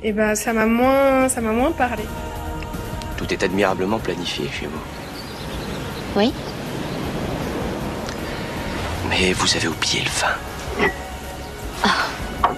Et 0.05 0.13
ben 0.13 0.35
ça 0.35 0.53
m'a 0.53 0.67
moins, 0.67 1.29
ça 1.29 1.41
m'a 1.41 1.53
moins 1.53 1.73
parlé. 1.73 2.05
Tout 3.17 3.33
est 3.33 3.43
admirablement 3.43 3.99
planifié 3.99 4.49
chez 4.53 4.67
vous. 4.67 4.81
Oui. 6.17 6.33
Mais 9.09 9.33
vous 9.33 9.57
avez 9.57 9.69
oublié 9.69 10.03
le 10.05 10.11
fin. 10.11 10.35
Ah. 11.83 12.51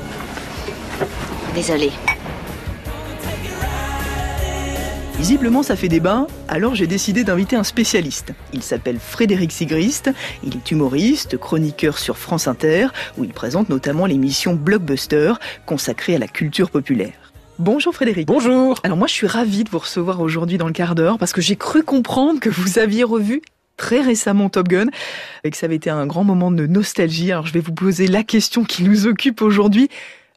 Désolée. 1.55 1.93
Visiblement, 5.17 5.63
ça 5.63 5.77
fait 5.77 5.89
débat, 5.89 6.27
alors 6.49 6.75
j'ai 6.75 6.87
décidé 6.87 7.25
d'inviter 7.25 7.57
un 7.57 7.65
spécialiste. 7.65 8.35
Il 8.53 8.63
s'appelle 8.63 8.99
Frédéric 8.99 9.53
Sigrist, 9.53 10.11
il 10.43 10.57
est 10.57 10.71
humoriste, 10.71 11.39
chroniqueur 11.39 11.99
sur 11.99 12.19
France 12.19 12.47
Inter, 12.49 12.89
où 13.17 13.25
il 13.25 13.33
présente 13.33 13.69
notamment 13.69 14.07
l'émission 14.07 14.55
Blockbuster, 14.55 15.35
consacrée 15.67 16.17
à 16.17 16.19
la 16.19 16.29
culture 16.29 16.71
populaire. 16.71 17.33
Bonjour 17.59 17.95
Frédéric. 17.95 18.27
Bonjour. 18.27 18.81
Alors 18.83 18.99
moi 18.99 19.07
je 19.07 19.13
suis 19.13 19.29
ravie 19.29 19.63
de 19.63 19.71
vous 19.71 19.79
recevoir 19.79 20.21
aujourd'hui 20.21 20.59
dans 20.59 20.67
le 20.67 20.73
quart 20.73 20.97
d'heure 20.97 21.19
parce 21.19 21.33
que 21.33 21.41
j'ai 21.41 21.57
cru 21.57 21.85
comprendre 21.85 22.41
que 22.41 22.51
vous 22.51 22.81
aviez 22.81 23.05
revu 23.05 23.43
très 23.77 24.01
récemment 24.01 24.49
Top 24.51 24.69
Gun 24.69 24.89
et 25.45 25.51
que 25.51 25.57
ça 25.57 25.67
avait 25.67 25.77
été 25.77 25.89
un 25.89 26.07
grand 26.07 26.25
moment 26.25 26.51
de 26.51 26.67
nostalgie. 26.67 27.31
Alors 27.31 27.47
je 27.47 27.53
vais 27.53 27.61
vous 27.61 27.73
poser 27.73 28.09
la 28.09 28.25
question 28.25 28.65
qui 28.65 28.83
nous 28.83 29.07
occupe 29.07 29.41
aujourd'hui. 29.41 29.89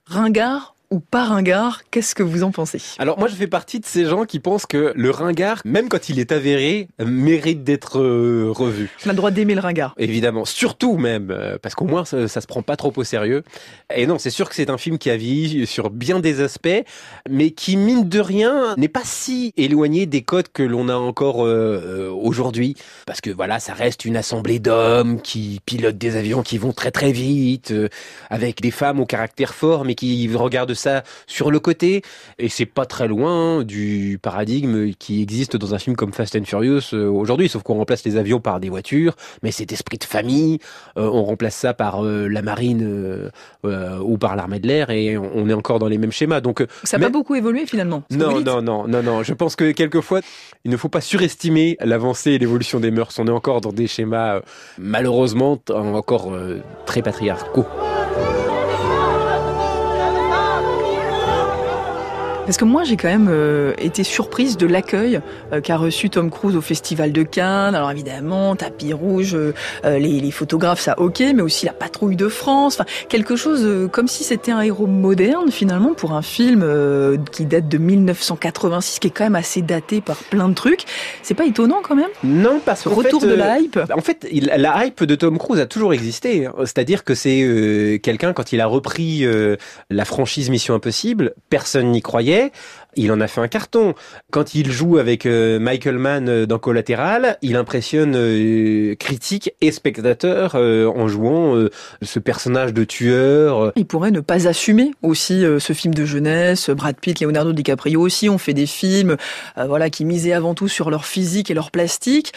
Ringard 0.05 0.75
ou 0.89 1.00
pas 1.00 1.25
ringard, 1.25 1.82
qu'est-ce 1.91 2.15
que 2.15 2.24
vous 2.24 2.44
en 2.44 2.51
pensez? 2.51 2.82
Alors 2.98 3.20
moi 3.20 3.27
je 3.27 3.36
fais 3.36 3.48
partie 3.48 3.79
de 3.79 3.86
ces 3.86 4.06
gens 4.06 4.24
qui 4.24 4.39
pensent 4.39 4.65
que 4.65 4.94
le 4.96 5.12
ringard, 5.12 5.62
même 5.65 5.89
quand 5.89 6.08
il 6.08 6.20
est 6.20 6.32
avéré, 6.32 6.88
mérite 7.00 7.63
d'être 7.63 8.00
euh, 8.00 8.48
revu. 8.50 8.89
On 9.06 9.10
a 9.10 9.12
le 9.12 9.17
droit 9.17 9.32
d'aimer 9.32 9.56
le 9.56 9.60
ringard. 9.60 9.94
Évidemment, 9.98 10.46
surtout 10.46 10.98
même, 10.98 11.29
euh, 11.32 11.58
parce 11.62 11.75
qu'au 11.75 11.86
moins 11.86 12.06
ça, 12.06 12.27
ça, 12.29 12.39
se 12.39 12.48
prend 12.48 12.62
pas 12.62 12.77
trop 12.77 12.94
au 12.96 13.03
sérieux. 13.03 13.44
Et 13.94 14.08
non, 14.08 14.17
c'est 14.17 14.29
sûr 14.29 14.48
que 14.48 14.56
c'est 14.56 14.70
un 14.70 14.77
film 14.77 14.98
qui 14.98 15.10
a 15.10 15.17
vieilli 15.17 15.67
sur 15.67 15.89
bien 15.89 16.20
des 16.20 16.39
aspects, 16.39 16.84
mais 17.29 17.51
qui 17.51 17.75
mine 17.75 18.08
de 18.08 18.20
rien 18.20 18.75
n'est 18.77 18.88
pas 18.88 19.03
si 19.03 19.53
éloigné 19.58 20.06
des 20.06 20.22
codes 20.22 20.48
que 20.53 20.63
l'on 20.63 20.88
a 20.88 20.96
encore 20.96 21.46
euh, 21.46 22.10
aujourd'hui. 22.10 22.75
Parce 23.06 23.20
que 23.20 23.29
voilà, 23.29 23.60
ça 23.60 23.74
reste 23.74 24.06
une 24.06 24.15
assemblée 24.15 24.60
d'hommes 24.60 25.22
qui 25.22 25.60
pilotent 25.65 25.98
des 25.98 26.15
avions 26.15 26.44
qui 26.44 26.58
vont 26.58 26.72
très 26.72 26.91
très 26.91 27.12
vite, 27.12 27.74
avec 28.29 28.62
des 28.62 28.72
femmes 28.72 29.01
au 29.01 29.06
caractère 29.06 29.53
fort, 29.53 29.84
mais 29.84 29.96
qui 29.96 30.34
regardent 30.34 30.76
ça 30.77 31.03
sur 31.27 31.51
le 31.51 31.60
côté. 31.60 32.01
Et 32.39 32.50
c'est 32.50 32.65
pas 32.65 32.86
très 32.86 33.07
loin 33.07 33.63
du 33.63 34.19
paradigme 34.22 34.93
qui 34.93 35.22
existe 35.22 35.57
dans 35.57 35.74
un 35.74 35.79
film 35.79 35.96
comme 35.96 36.13
Fast 36.13 36.36
and 36.36 36.46
Furious 36.46 36.93
euh, 36.93 37.07
aujourd'hui. 37.07 37.50
Sauf 37.50 37.63
qu'on 37.63 37.75
remplace 37.75 38.05
les 38.05 38.17
avions 38.17 38.39
par 38.39 38.60
des 38.60 38.69
voitures 38.69 39.15
mais 39.43 39.51
cet 39.51 39.72
esprit 39.72 39.98
de 39.98 40.03
famille 40.03 40.60
euh, 40.98 41.10
on 41.12 41.24
remplace 41.24 41.55
ça 41.55 41.74
par 41.74 42.05
euh, 42.05 42.27
la 42.27 42.41
marine 42.41 43.29
euh, 43.65 44.00
ou 44.00 44.17
par 44.17 44.36
l'armée 44.36 44.60
de 44.60 44.67
l'air 44.67 44.89
et 44.89 45.17
on, 45.17 45.31
on, 45.36 45.50
est 45.50 45.53
encore 45.53 45.79
dans 45.79 45.88
les 45.88 45.98
mêmes 45.98 46.12
schémas. 46.12 46.41
Donc 46.41 46.65
ça 46.84 46.98
n'a 46.98 47.05
pas 47.05 47.12
beaucoup 47.12 47.36
évolué 47.36 47.65
finalement 47.65 48.03
non 48.12 48.41
non 48.41 48.62
non 48.62 48.88
non 48.88 49.03
non. 49.03 49.24
Je 49.24 49.34
pense 49.34 49.55
que 49.55 49.72
quelquefois 49.72 50.22
il 50.65 50.72
ne 50.72 50.77
faut 50.77 50.89
pas 50.89 51.01
surestimer 51.01 51.77
l'avancée 51.81 52.31
et 52.31 52.39
l'évolution 52.39 52.79
des 52.79 52.91
mœurs. 52.91 53.17
On 53.19 53.27
est 53.27 53.31
encore 53.31 53.62
dans 53.62 53.74
des 53.74 53.88
schémas 53.88 54.41
malheureusement 54.77 55.60
encore 55.69 56.31
très 56.86 57.01
patriarcaux 57.01 57.65
Parce 62.47 62.55
que 62.55 62.63
moi, 62.63 62.85
j'ai 62.85 62.95
quand 62.95 63.09
même 63.09 63.27
euh, 63.29 63.73
été 63.77 64.05
surprise 64.05 64.55
de 64.55 64.65
l'accueil 64.65 65.19
euh, 65.51 65.59
qu'a 65.59 65.75
reçu 65.75 66.09
Tom 66.09 66.31
Cruise 66.31 66.55
au 66.55 66.61
Festival 66.61 67.11
de 67.11 67.23
Cannes. 67.23 67.75
Alors 67.75 67.91
évidemment, 67.91 68.55
tapis 68.55 68.93
rouge, 68.93 69.35
euh, 69.35 69.51
les, 69.83 70.21
les, 70.21 70.31
photographes, 70.31 70.79
ça 70.79 70.97
ok, 70.97 71.21
mais 71.35 71.41
aussi 71.41 71.65
la 71.65 71.73
patrouille 71.73 72.15
de 72.15 72.29
France. 72.29 72.75
Enfin, 72.75 72.89
quelque 73.09 73.35
chose 73.35 73.89
comme 73.91 74.07
si 74.07 74.23
c'était 74.23 74.53
un 74.53 74.61
héros 74.61 74.87
moderne 74.87 75.51
finalement 75.51 75.93
pour 75.93 76.13
un 76.13 76.21
film 76.21 76.65
qui 77.33 77.45
date 77.45 77.67
de 77.67 77.77
1986, 77.77 78.99
qui 78.99 79.07
est 79.07 79.11
quand 79.11 79.25
même 79.25 79.35
assez 79.35 79.61
daté 79.61 79.99
par 79.99 80.15
plein 80.15 80.47
de 80.47 80.53
trucs. 80.53 80.85
C'est 81.23 81.33
pas 81.33 81.45
étonnant 81.45 81.81
quand 81.83 81.95
même? 81.95 82.07
Non, 82.23 82.61
parce 82.63 82.83
que 82.83 82.89
retour 82.89 83.19
fait, 83.19 83.27
de 83.27 83.33
la 83.33 83.59
hype? 83.59 83.77
En 83.93 83.99
fait, 83.99 84.25
la 84.31 84.85
hype 84.85 85.03
de 85.03 85.15
Tom 85.15 85.37
Cruise 85.37 85.59
a 85.59 85.65
toujours 85.65 85.93
existé. 85.93 86.47
C'est-à-dire 86.59 87.03
que 87.03 87.13
c'est 87.13 87.99
quelqu'un 88.01 88.31
quand 88.31 88.53
il 88.53 88.61
a 88.61 88.67
repris 88.67 89.25
la 89.89 90.05
franchise 90.05 90.49
Mission 90.49 90.75
Impossible, 90.75 91.33
personne 91.49 91.91
n'y 91.91 92.01
croyait 92.01 92.37
il 92.98 93.12
en 93.12 93.22
a 93.22 93.27
fait 93.27 93.41
un 93.41 93.48
carton. 93.48 93.94
Quand 94.32 94.56
il 94.56 94.72
joue 94.72 94.98
avec 94.98 95.25
euh, 95.25 95.60
Michael 95.60 95.98
Mann 95.98 96.27
euh, 96.27 96.46
dans 96.46 96.60
Collatéral, 96.60 97.38
il 97.41 97.56
impressionne 97.56 98.15
euh, 98.15 98.96
critiques 98.96 99.53
et 99.62 99.72
spectateurs 99.72 100.53
euh, 100.56 100.88
en 100.88 101.08
jouant 101.08 101.67
ce 102.01 102.20
personnage 102.20 102.74
de 102.74 102.84
tueur. 102.84 103.72
Il 103.75 103.86
pourrait 103.86 104.12
ne 104.12 104.20
pas 104.20 104.48
assumer 104.48 104.91
aussi 105.01 105.44
ce 105.60 105.74
film 105.74 105.94
de 105.94 106.06
jeunesse. 106.06 106.70
Brad 106.70 106.98
Pitt, 107.00 107.20
Leonardo 107.20 107.53
DiCaprio 107.53 108.01
aussi 108.01 108.29
ont 108.29 108.38
fait 108.38 108.53
des 108.53 108.65
films 108.65 109.17
voilà, 109.56 109.89
qui 109.89 110.06
misaient 110.06 110.34
avant 110.34 110.53
tout 110.53 110.67
sur 110.67 110.89
leur 110.89 111.06
physique 111.06 111.51
et 111.51 111.53
leur 111.53 111.72
plastique. 111.72 112.34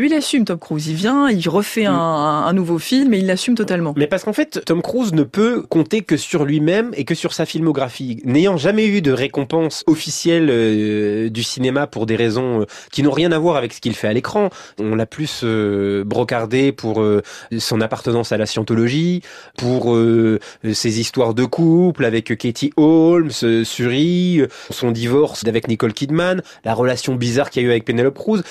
Lui, 0.00 0.08
il 0.08 0.14
assume 0.14 0.46
Tom 0.46 0.58
Cruise. 0.58 0.88
Il 0.88 0.94
vient, 0.94 1.28
il 1.28 1.46
refait 1.46 1.84
un, 1.84 1.92
un 1.92 2.52
nouveau 2.54 2.78
film 2.78 3.12
et 3.12 3.18
il 3.18 3.26
l'assume 3.26 3.54
totalement. 3.54 3.92
Mais 3.98 4.06
parce 4.06 4.24
qu'en 4.24 4.32
fait, 4.32 4.64
Tom 4.64 4.80
Cruise 4.80 5.12
ne 5.12 5.24
peut 5.24 5.60
compter 5.68 6.00
que 6.00 6.16
sur 6.16 6.46
lui-même 6.46 6.90
et 6.96 7.04
que 7.04 7.14
sur 7.14 7.34
sa 7.34 7.44
filmographie. 7.44 8.22
N'ayant 8.24 8.56
jamais 8.56 8.86
eu 8.86 9.02
de 9.02 9.12
récompense 9.12 9.84
officielle 9.86 10.48
euh, 10.48 11.28
du 11.28 11.42
cinéma 11.42 11.86
pour 11.86 12.06
des 12.06 12.16
raisons 12.16 12.62
euh, 12.62 12.64
qui 12.90 13.02
n'ont 13.02 13.10
rien 13.10 13.30
à 13.30 13.38
voir 13.38 13.56
avec 13.56 13.74
ce 13.74 13.80
qu'il 13.82 13.94
fait 13.94 14.08
à 14.08 14.14
l'écran, 14.14 14.48
on 14.78 14.94
l'a 14.94 15.04
plus 15.04 15.42
euh, 15.44 16.02
brocardé 16.02 16.72
pour 16.72 17.04
son 17.58 17.80
appartenance 17.82 18.32
à 18.32 18.38
la 18.38 18.46
scientologie, 18.46 19.20
pour 19.58 19.94
ses 20.72 21.00
histoires 21.00 21.34
de 21.34 21.44
couple 21.44 22.06
avec 22.06 22.36
Katie 22.38 22.72
Holmes, 22.78 23.30
Suri, 23.30 24.42
son 24.70 24.92
divorce 24.92 25.46
avec 25.46 25.68
Nicole 25.68 25.92
Kidman, 25.92 26.42
la 26.64 26.72
relation 26.72 27.16
bizarre 27.16 27.50
qu'il 27.50 27.62
y 27.62 27.66
a 27.66 27.68
eu 27.68 27.70
avec 27.70 27.84
Penelope 27.84 28.16
Cruz 28.16 28.42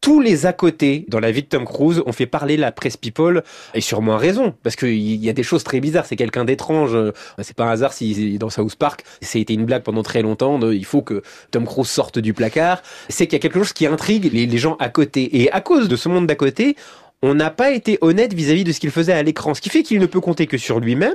tous 0.00 0.20
les 0.20 0.46
à 0.46 0.52
côté 0.52 1.04
dans 1.08 1.20
la 1.20 1.30
vie 1.30 1.42
de 1.42 1.48
Tom 1.48 1.64
Cruise 1.64 2.02
ont 2.06 2.12
fait 2.12 2.26
parler 2.26 2.56
la 2.56 2.72
presse 2.72 2.96
people 2.96 3.42
et 3.74 3.80
sûrement 3.80 4.16
raison 4.16 4.54
parce 4.62 4.76
qu'il 4.76 5.24
y 5.24 5.28
a 5.28 5.32
des 5.32 5.42
choses 5.42 5.64
très 5.64 5.80
bizarres. 5.80 6.06
C'est 6.06 6.16
quelqu'un 6.16 6.44
d'étrange. 6.44 6.96
C'est 7.42 7.56
pas 7.56 7.64
un 7.64 7.70
hasard 7.70 7.92
si 7.92 8.38
dans 8.38 8.50
South 8.50 8.76
Park. 8.76 9.04
C'était 9.20 9.54
une 9.54 9.64
blague 9.64 9.82
pendant 9.82 10.02
très 10.02 10.22
longtemps 10.22 10.58
il 10.70 10.84
faut 10.84 11.02
que 11.02 11.22
Tom 11.50 11.64
Cruise 11.64 11.88
sorte 11.88 12.18
du 12.18 12.34
placard. 12.34 12.82
C'est 13.08 13.26
qu'il 13.26 13.34
y 13.34 13.40
a 13.40 13.40
quelque 13.40 13.58
chose 13.58 13.72
qui 13.72 13.86
intrigue 13.86 14.32
les, 14.32 14.46
les 14.46 14.58
gens 14.58 14.76
à 14.78 14.88
côté. 14.88 15.40
Et 15.40 15.50
à 15.52 15.60
cause 15.60 15.88
de 15.88 15.96
ce 15.96 16.08
monde 16.08 16.26
d'à 16.26 16.34
côté 16.34 16.76
on 17.22 17.34
n'a 17.34 17.50
pas 17.50 17.70
été 17.70 17.98
honnête 18.00 18.34
vis-à-vis 18.34 18.64
de 18.64 18.72
ce 18.72 18.80
qu'il 18.80 18.90
faisait 18.90 19.12
à 19.12 19.22
l'écran, 19.22 19.54
ce 19.54 19.60
qui 19.60 19.70
fait 19.70 19.82
qu'il 19.82 19.98
ne 19.98 20.06
peut 20.06 20.20
compter 20.20 20.46
que 20.46 20.58
sur 20.58 20.80
lui-même, 20.80 21.14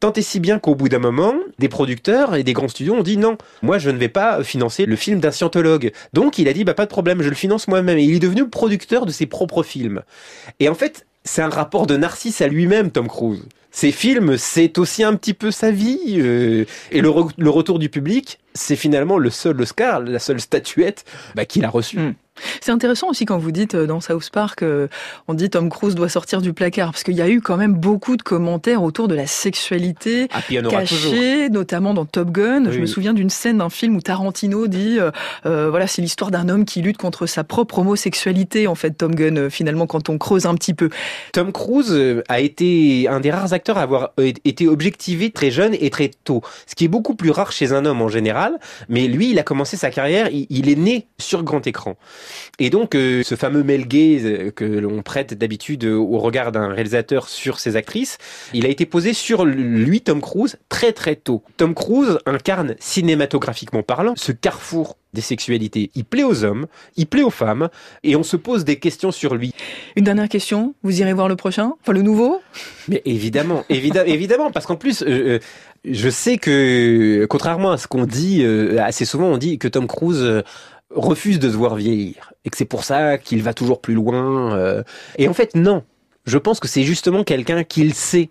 tant 0.00 0.12
et 0.12 0.22
si 0.22 0.40
bien 0.40 0.58
qu'au 0.58 0.74
bout 0.74 0.88
d'un 0.88 0.98
moment, 0.98 1.34
des 1.58 1.68
producteurs 1.68 2.34
et 2.34 2.42
des 2.42 2.52
grands 2.52 2.68
studios 2.68 2.94
ont 2.94 3.02
dit 3.02 3.16
non, 3.16 3.36
moi 3.62 3.78
je 3.78 3.90
ne 3.90 3.98
vais 3.98 4.08
pas 4.08 4.42
financer 4.42 4.86
le 4.86 4.96
film 4.96 5.20
d'un 5.20 5.30
scientologue. 5.30 5.92
Donc 6.12 6.38
il 6.38 6.48
a 6.48 6.52
dit 6.52 6.64
bah 6.64 6.74
pas 6.74 6.86
de 6.86 6.90
problème, 6.90 7.22
je 7.22 7.28
le 7.28 7.34
finance 7.34 7.68
moi-même 7.68 7.98
et 7.98 8.04
il 8.04 8.16
est 8.16 8.20
devenu 8.20 8.48
producteur 8.48 9.06
de 9.06 9.12
ses 9.12 9.26
propres 9.26 9.62
films. 9.62 10.02
Et 10.60 10.68
en 10.68 10.74
fait, 10.74 11.06
c'est 11.24 11.42
un 11.42 11.48
rapport 11.48 11.86
de 11.86 11.96
narcisse 11.96 12.40
à 12.40 12.48
lui-même, 12.48 12.90
Tom 12.90 13.08
Cruise. 13.08 13.42
Ses 13.70 13.90
films, 13.90 14.36
c'est 14.36 14.78
aussi 14.78 15.02
un 15.02 15.16
petit 15.16 15.34
peu 15.34 15.50
sa 15.50 15.72
vie. 15.72 16.16
Euh, 16.18 16.64
et 16.92 17.00
le, 17.00 17.08
retour 17.08 17.80
du 17.80 17.88
public, 17.88 18.38
c'est 18.54 18.76
finalement 18.76 19.18
le 19.18 19.30
seul 19.30 19.60
Oscar, 19.60 20.00
la 20.00 20.20
seule 20.20 20.40
statuette 20.40 21.04
bah, 21.34 21.44
qu'il 21.44 21.64
a 21.64 21.70
reçue. 21.70 21.98
Hmm. 21.98 22.14
C'est 22.60 22.72
intéressant 22.72 23.08
aussi 23.08 23.24
quand 23.24 23.38
vous 23.38 23.52
dites 23.52 23.74
euh, 23.74 23.86
dans 23.86 24.00
South 24.00 24.30
Park, 24.30 24.62
euh, 24.62 24.88
on 25.28 25.34
dit 25.34 25.50
Tom 25.50 25.68
Cruise 25.70 25.94
doit 25.94 26.08
sortir 26.08 26.40
du 26.40 26.52
placard, 26.52 26.92
parce 26.92 27.02
qu'il 27.02 27.14
y 27.14 27.22
a 27.22 27.28
eu 27.28 27.40
quand 27.40 27.56
même 27.56 27.74
beaucoup 27.74 28.16
de 28.16 28.22
commentaires 28.22 28.82
autour 28.82 29.08
de 29.08 29.14
la 29.14 29.26
sexualité 29.26 30.28
ah, 30.32 30.40
cachée, 30.68 31.48
notamment 31.50 31.94
dans 31.94 32.04
Top 32.04 32.30
Gun. 32.30 32.70
Je 32.70 32.78
me 32.78 32.86
souviens 32.86 33.14
d'une 33.14 33.30
scène 33.30 33.58
d'un 33.58 33.70
film 33.70 33.96
où 33.96 34.00
Tarantino 34.00 34.66
dit, 34.66 34.98
euh, 35.46 35.70
voilà, 35.70 35.86
c'est 35.86 36.02
l'histoire 36.02 36.30
d'un 36.30 36.48
homme 36.48 36.64
qui 36.64 36.82
lutte 36.82 36.96
contre 36.96 37.26
sa 37.26 37.44
propre 37.44 37.80
homosexualité, 37.80 38.66
en 38.66 38.74
fait, 38.74 38.92
Tom 38.92 39.14
Gun, 39.14 39.50
finalement, 39.50 39.86
quand 39.86 40.08
on 40.08 40.18
creuse 40.18 40.46
un 40.46 40.54
petit 40.54 40.74
peu. 40.74 40.90
Tom 41.32 41.52
Cruise 41.52 42.22
a 42.28 42.40
été 42.40 43.08
un 43.08 43.20
des 43.20 43.30
rares 43.30 43.52
acteurs 43.52 43.78
à 43.78 43.82
avoir 43.82 44.12
été 44.18 44.68
objectivé 44.68 45.30
très 45.30 45.50
jeune 45.50 45.74
et 45.80 45.90
très 45.90 46.10
tôt, 46.24 46.42
ce 46.66 46.74
qui 46.74 46.84
est 46.84 46.88
beaucoup 46.88 47.14
plus 47.14 47.30
rare 47.30 47.52
chez 47.52 47.72
un 47.72 47.84
homme 47.84 48.02
en 48.02 48.08
général, 48.08 48.58
mais 48.88 49.06
lui, 49.06 49.30
il 49.30 49.38
a 49.38 49.42
commencé 49.42 49.76
sa 49.76 49.90
carrière, 49.90 50.28
il 50.32 50.68
est 50.68 50.76
né 50.76 51.06
sur 51.18 51.42
grand 51.42 51.66
écran. 51.66 51.96
Et 52.58 52.70
donc, 52.70 52.94
euh, 52.94 53.22
ce 53.22 53.34
fameux 53.34 53.62
Mel 53.62 53.86
gaze 53.86 54.24
euh, 54.24 54.50
que 54.50 54.64
l'on 54.64 55.02
prête 55.02 55.34
d'habitude 55.34 55.84
au 55.84 56.18
regard 56.18 56.52
d'un 56.52 56.68
réalisateur 56.68 57.28
sur 57.28 57.58
ses 57.58 57.76
actrices, 57.76 58.18
il 58.52 58.66
a 58.66 58.68
été 58.68 58.86
posé 58.86 59.12
sur 59.12 59.44
lui, 59.44 60.00
Tom 60.00 60.20
Cruise, 60.20 60.56
très 60.68 60.92
très 60.92 61.16
tôt. 61.16 61.42
Tom 61.56 61.74
Cruise 61.74 62.18
incarne 62.26 62.74
cinématographiquement 62.78 63.82
parlant 63.82 64.14
ce 64.16 64.32
carrefour 64.32 64.96
des 65.12 65.20
sexualités. 65.20 65.90
Il 65.94 66.04
plaît 66.04 66.24
aux 66.24 66.44
hommes, 66.44 66.66
il 66.96 67.06
plaît 67.06 67.22
aux 67.22 67.30
femmes, 67.30 67.68
et 68.02 68.16
on 68.16 68.24
se 68.24 68.36
pose 68.36 68.64
des 68.64 68.80
questions 68.80 69.12
sur 69.12 69.36
lui. 69.36 69.54
Une 69.96 70.04
dernière 70.04 70.28
question, 70.28 70.74
vous 70.82 71.00
irez 71.00 71.12
voir 71.12 71.28
le 71.28 71.36
prochain? 71.36 71.72
Enfin, 71.80 71.92
le 71.92 72.02
nouveau? 72.02 72.42
Mais 72.88 73.00
évidemment, 73.04 73.64
évidemment, 73.68 74.06
évidemment, 74.12 74.50
parce 74.50 74.66
qu'en 74.66 74.76
plus, 74.76 75.02
euh, 75.06 75.38
je 75.84 76.08
sais 76.10 76.36
que, 76.36 77.26
contrairement 77.30 77.70
à 77.70 77.78
ce 77.78 77.86
qu'on 77.86 78.06
dit, 78.06 78.44
assez 78.78 79.04
souvent 79.04 79.26
on 79.26 79.36
dit 79.36 79.58
que 79.58 79.68
Tom 79.68 79.86
Cruise 79.86 80.42
refuse 80.94 81.38
de 81.38 81.50
se 81.50 81.56
voir 81.56 81.74
vieillir 81.76 82.32
et 82.44 82.50
que 82.50 82.56
c'est 82.56 82.64
pour 82.64 82.84
ça 82.84 83.18
qu'il 83.18 83.42
va 83.42 83.54
toujours 83.54 83.80
plus 83.80 83.94
loin. 83.94 84.56
Euh. 84.56 84.82
Et 85.18 85.28
en 85.28 85.34
fait, 85.34 85.54
non. 85.54 85.82
Je 86.26 86.38
pense 86.38 86.60
que 86.60 86.68
c'est 86.68 86.84
justement 86.84 87.22
quelqu'un 87.22 87.64
qu'il 87.64 87.94
sait 87.94 88.30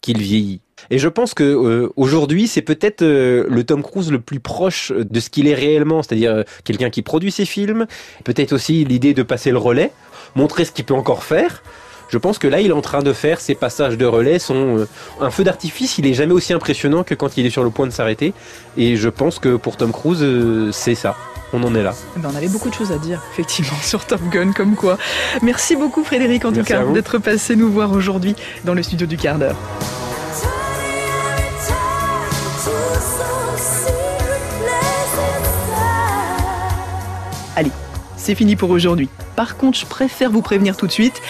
qu'il 0.00 0.18
vieillit. 0.18 0.60
Et 0.90 0.98
je 0.98 1.08
pense 1.08 1.34
que 1.34 1.42
euh, 1.42 1.92
aujourd'hui, 1.96 2.48
c'est 2.48 2.62
peut-être 2.62 3.02
euh, 3.02 3.46
le 3.48 3.64
Tom 3.64 3.82
Cruise 3.82 4.10
le 4.10 4.20
plus 4.20 4.40
proche 4.40 4.92
de 4.92 5.20
ce 5.20 5.30
qu'il 5.30 5.48
est 5.48 5.54
réellement, 5.54 6.02
c'est-à-dire 6.02 6.44
quelqu'un 6.64 6.90
qui 6.90 7.02
produit 7.02 7.32
ses 7.32 7.44
films, 7.44 7.86
peut-être 8.24 8.52
aussi 8.52 8.84
l'idée 8.84 9.14
de 9.14 9.22
passer 9.22 9.50
le 9.50 9.58
relais, 9.58 9.90
montrer 10.34 10.64
ce 10.64 10.72
qu'il 10.72 10.84
peut 10.84 10.94
encore 10.94 11.24
faire. 11.24 11.62
Je 12.08 12.18
pense 12.18 12.38
que 12.38 12.46
là, 12.46 12.60
il 12.60 12.68
est 12.68 12.72
en 12.72 12.82
train 12.82 13.02
de 13.02 13.12
faire 13.12 13.40
ses 13.40 13.54
passages 13.54 13.98
de 13.98 14.06
relais. 14.06 14.38
Son, 14.38 14.86
un 15.20 15.30
feu 15.30 15.44
d'artifice, 15.44 15.98
il 15.98 16.06
est 16.06 16.14
jamais 16.14 16.32
aussi 16.32 16.52
impressionnant 16.52 17.02
que 17.02 17.14
quand 17.14 17.36
il 17.36 17.46
est 17.46 17.50
sur 17.50 17.64
le 17.64 17.70
point 17.70 17.86
de 17.86 17.92
s'arrêter. 17.92 18.32
Et 18.76 18.96
je 18.96 19.08
pense 19.08 19.38
que 19.38 19.56
pour 19.56 19.76
Tom 19.76 19.92
Cruise, 19.92 20.24
c'est 20.72 20.94
ça 20.94 21.16
on 21.52 21.62
en 21.62 21.74
est 21.74 21.82
là. 21.82 21.94
Eh 22.16 22.20
ben, 22.20 22.30
on 22.32 22.36
avait 22.36 22.48
beaucoup 22.48 22.68
de 22.68 22.74
choses 22.74 22.92
à 22.92 22.98
dire, 22.98 23.22
effectivement, 23.32 23.78
sur 23.82 24.04
Top 24.04 24.20
Gun, 24.30 24.52
comme 24.52 24.74
quoi. 24.74 24.98
Merci 25.42 25.76
beaucoup, 25.76 26.04
Frédéric, 26.04 26.44
en 26.44 26.52
tout 26.52 26.62
cas, 26.62 26.84
d'être 26.84 27.18
passé 27.18 27.56
nous 27.56 27.70
voir 27.70 27.92
aujourd'hui 27.92 28.34
dans 28.64 28.74
le 28.74 28.82
studio 28.82 29.06
du 29.06 29.16
quart 29.16 29.38
d'heure. 29.38 29.56
Allez, 37.54 37.72
c'est 38.16 38.34
fini 38.34 38.54
pour 38.54 38.70
aujourd'hui. 38.70 39.08
Par 39.34 39.56
contre, 39.56 39.78
je 39.78 39.86
préfère 39.86 40.30
vous 40.30 40.42
prévenir 40.42 40.76
tout 40.76 40.86
de 40.86 40.92
suite. 40.92 41.22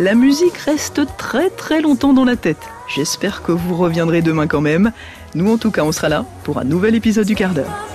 La 0.00 0.14
musique 0.14 0.56
reste 0.58 1.00
très 1.16 1.50
très 1.50 1.80
longtemps 1.80 2.12
dans 2.12 2.24
la 2.24 2.36
tête. 2.36 2.62
J'espère 2.86 3.42
que 3.42 3.50
vous 3.50 3.74
reviendrez 3.74 4.22
demain 4.22 4.46
quand 4.46 4.60
même. 4.60 4.92
Nous 5.34 5.52
en 5.52 5.58
tout 5.58 5.72
cas, 5.72 5.82
on 5.82 5.90
sera 5.90 6.08
là 6.08 6.24
pour 6.44 6.58
un 6.58 6.64
nouvel 6.64 6.94
épisode 6.94 7.26
du 7.26 7.34
quart 7.34 7.52
d'heure. 7.52 7.87